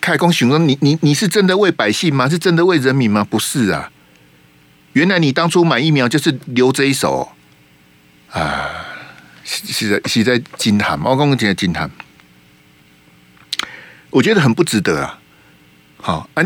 [0.00, 2.28] 开工询问你你你是真的为百姓吗？
[2.28, 3.24] 是真的为人民吗？
[3.28, 3.90] 不是啊。
[4.92, 7.32] 原来你当初买疫苗就是留这一手
[8.30, 8.70] 啊！
[9.42, 11.90] 是在是在惊叹，我刚刚讲的惊叹，
[14.10, 15.18] 我觉得很不值得啊。
[16.06, 16.44] 好，啊，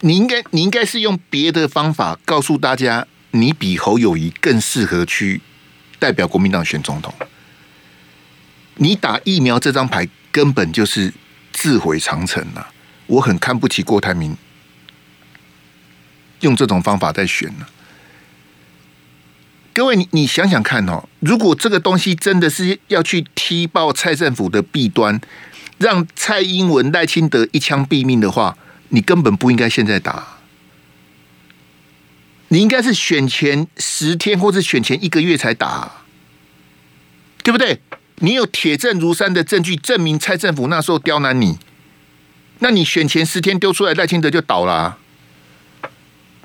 [0.00, 5.40] 你应该你应该是用别的方法告诉大家，你比侯友宜更适合去
[5.98, 7.14] 代表国民党选总统。
[8.74, 11.10] 你打疫苗这张牌根本就是
[11.54, 12.68] 自毁长城啊！
[13.06, 14.36] 我很看不起郭台铭。
[16.40, 17.66] 用这种方法在选呢？
[19.72, 25.18] 各位，你你想想看哦，如果这个东西真的是要去踢爆蔡政府的弊端，
[25.78, 28.58] 让蔡英文、赖清德一枪毙命的话，
[28.94, 30.36] 你根本不应该现在打，
[32.48, 36.04] 你应该是选前十天或者选前一个月才打，
[37.42, 37.80] 对不对？
[38.16, 41.58] 你有铁证如山的证据证明蔡政府那时候刁难你，
[42.58, 44.98] 那你选前十天丢出来，赖清德就倒了。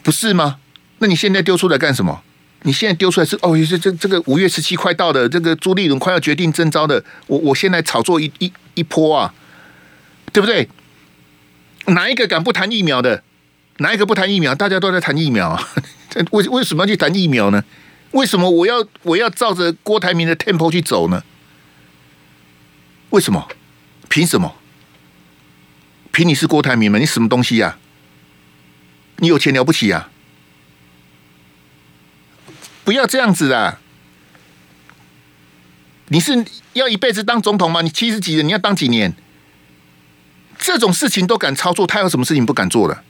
[0.02, 0.60] 不是吗？
[1.00, 2.24] 那你现在丢出来干什么？
[2.64, 9.34] 你现在丢出来是哦，这这这个五月十七快到的，这个朱立伦快要决定征召的，我我现在炒作一一一波啊，
[10.32, 10.68] 对不对？
[11.88, 13.24] 哪一个敢不谈疫苗的？
[13.78, 14.56] 哪一个不谈疫苗？
[14.56, 15.70] 大家都在谈疫苗 啊，
[16.32, 17.64] 为为什么要去谈疫苗呢？
[18.12, 21.24] 为什么我要我要照着郭台铭的 tempo 去走呢？
[23.12, 23.48] 为什么？
[24.10, 24.56] 凭什么？
[26.12, 26.98] 凭你是郭台铭吗？
[26.98, 27.78] 你什么东西呀？
[29.18, 30.10] 你有钱了不起啊？
[32.84, 33.80] 不要这样子啊！
[36.08, 37.82] 你是要一辈子当总统吗？
[37.82, 39.14] 你七十几了，你要当几年？
[40.68, 43.01] 这种事情都敢操作，他有什么事情不敢做的？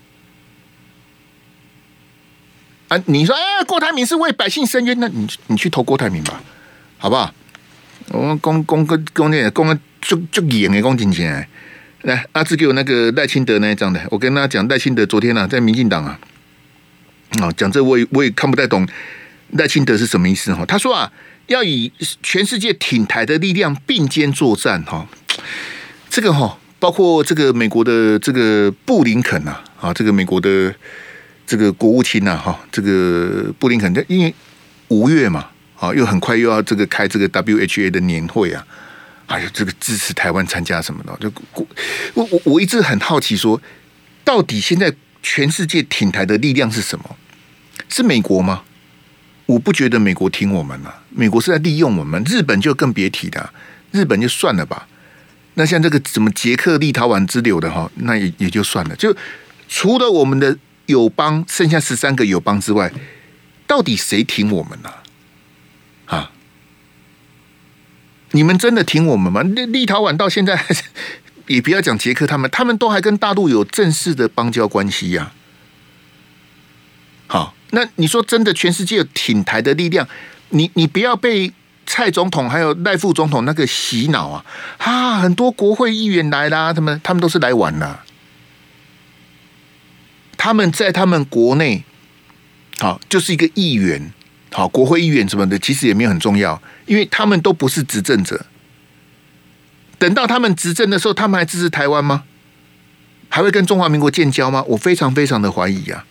[2.90, 6.40] 啊，你说，哎，郭台铭是为百姓伸冤，那你你去投郭台铭吧，
[7.00, 7.34] 好不好？
[8.10, 11.50] 我公公个公那公就就演诶，公进钱。
[12.04, 16.20] 来，阿志给我那个赖清德那一张的，我跟大家讲，赖清德昨天啊，在民进党啊，
[17.42, 18.88] 啊，讲这我也我也看不太懂
[19.54, 20.64] 赖清德是什么意思哈。
[20.68, 21.12] 他说啊，
[21.48, 21.92] 要以
[22.22, 25.08] 全世界挺台的力量并肩作战哈。
[26.10, 30.74] 这个哈，包括这个美国的这个布林肯呐，啊，这个美国的
[31.46, 34.34] 这个国务卿呐，哈，这个布林肯，因为
[34.90, 35.48] 五月嘛，
[35.80, 38.66] 啊，又很快又要这个开这个 WHA 的年会啊。
[39.30, 41.30] 还有这个支持台湾参加什么的，就
[42.14, 43.62] 我我我一直很好奇，说
[44.24, 47.04] 到底现在全世界挺台的力量是什么？
[47.90, 48.64] 是美国吗？
[49.46, 52.24] 我不觉得美国挺我们了，美国是在利用我们。
[52.24, 53.52] 日本就更别提了，
[53.92, 54.88] 日本就算了吧。
[55.60, 58.96] 那像这个什么捷克、立陶宛之流的哈，那也也就算了。
[58.96, 59.16] 就
[59.68, 60.56] 除了我们的
[60.86, 62.94] 友邦，剩下十三个友邦之外，
[63.66, 64.94] 到底谁挺我们呢？
[66.06, 66.32] 啊？
[68.32, 69.42] 你们真的挺我们吗？
[69.42, 70.64] 立立陶宛到现在
[71.48, 75.34] 也不要讲捷克，他们他们都还跟大陆有正式的邦交关系呀。
[77.26, 80.08] 好，那你说真的，全世界有挺台的力量，
[80.50, 81.52] 你你不要被
[81.88, 84.46] 蔡总统还有赖副总统那个洗脑啊！
[84.78, 88.02] 啊，很多国会议员来啦，他们他们都是来玩的，
[90.38, 91.86] 他们在他们国内，
[92.80, 94.12] 好，就是一个议员。
[94.52, 98.46] 好，国会议员什么的，其实也没有很重要，因为他们都不是执政者。
[99.98, 102.24] 等到他们执政的时候，他们还支持台湾吗？
[103.30, 104.64] 还会跟中华民国建交吗？
[104.68, 106.06] 我非常非常的怀疑呀。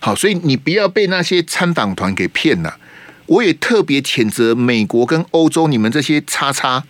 [0.00, 2.78] 好，所以你不要被那些参访团给骗了。
[3.26, 6.84] 我也特别谴责美国跟欧洲，你们这些叉叉，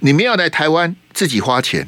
[0.00, 1.86] 你们要来台湾自己花钱，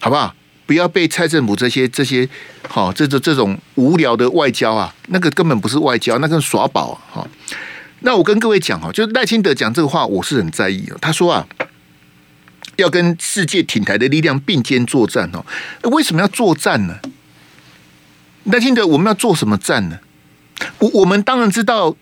[0.00, 0.34] 好不好？
[0.66, 2.28] 不要被蔡政府这些这些
[2.68, 7.00] 好，这这这种无聊的外交啊，那个根本不是外交，那个耍宝啊！
[7.10, 7.28] 哈，
[8.00, 10.94] 那我跟各位讲哈，就是赖清德讲这个话，我是很在意的。
[11.00, 11.46] 他说啊，
[12.76, 15.42] 要跟世界挺台的力量并肩作战哦。
[15.90, 16.98] 为什么要作战呢？
[18.44, 19.98] 赖清德，我们要做什么战呢？
[20.80, 21.96] 我我们当然知道，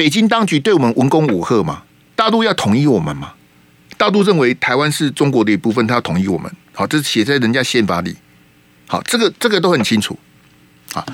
[0.00, 1.82] 北京当局对我们文攻武吓嘛，
[2.16, 3.34] 大陆要统一我们嘛。
[3.98, 6.50] 大陆认为台湾是中国的一部分，他要统一我们。
[6.72, 8.16] 好，这是写在人家宪法里。
[8.86, 10.18] 好，这个这个都很清楚。
[10.94, 11.04] 啊，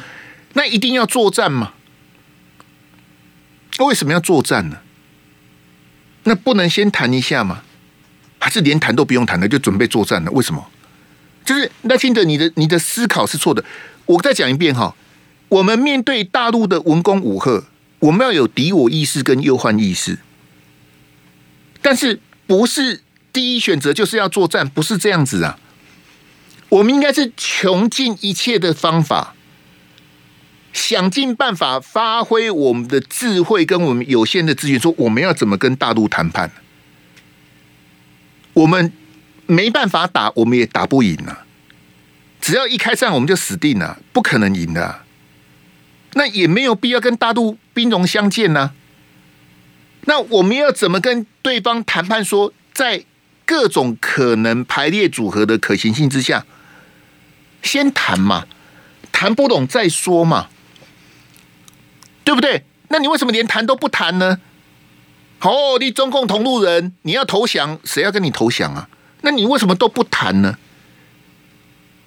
[0.52, 1.72] 那一定要作战吗？
[3.78, 4.76] 那为什么要作战呢？
[6.22, 7.62] 那不能先谈一下吗？
[8.38, 10.30] 还是连谈都不用谈的就准备作战了？
[10.30, 10.64] 为什么？
[11.44, 13.64] 就是赖清德，你的你的思考是错的。
[14.04, 14.94] 我再讲一遍哈，
[15.48, 17.64] 我们面对大陆的文攻武吓，
[18.06, 20.18] 我们要有敌我意识跟忧患意识，
[21.80, 22.20] 但是。
[22.48, 23.02] 不是
[23.32, 25.58] 第一选择就是要作战，不是这样子啊！
[26.68, 29.34] 我们应该是穷尽一切的方法，
[30.72, 36.52] 想尽办法发挥我们的智慧跟我们有限的资源，说我们要怎么跟大陆谈判。
[38.52, 38.92] 我们
[39.46, 41.44] 没办法打，我们也打不赢啊！
[42.40, 45.00] 只要一开战，我们就死定了，不可能赢的。
[46.18, 48.72] 那也没有必要跟大陆兵戎相见呢。
[50.06, 52.24] 那我们要怎么跟对方谈判？
[52.24, 53.04] 说在
[53.44, 56.46] 各种可能排列组合的可行性之下。
[57.62, 58.46] 先谈嘛，
[59.12, 60.48] 谈不懂再说嘛，
[62.24, 62.64] 对不对？
[62.88, 64.40] 那你为什么连谈都不谈呢？
[65.40, 68.88] 哦，你中共同路人，你要投降，谁要跟你投降啊？
[69.20, 70.56] 那你为什么都不谈呢？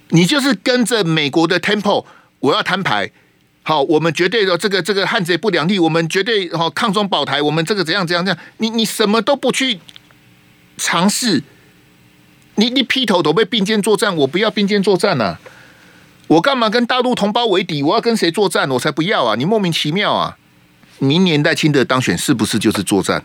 [0.09, 2.05] 你就是跟着美国的 Temple，
[2.39, 3.11] 我要摊牌。
[3.69, 8.43] 好，我们绝对的这个这个汉贼不两立，我们绝对好抗中保台，我们这个怎样怎样怎样？
[8.57, 9.79] 你你什么都不去
[10.75, 11.43] 尝试。
[12.55, 15.37] 你你劈头都被并肩作战，我不要并肩作战呐、
[16.25, 17.83] 我干嘛跟大陆同胞为敌？
[17.83, 18.67] 我要跟谁作战？
[18.71, 19.35] 我才不要啊！
[19.37, 20.35] 你莫名其妙啊！
[20.97, 23.23] 明年代清的当选是不是就是作战？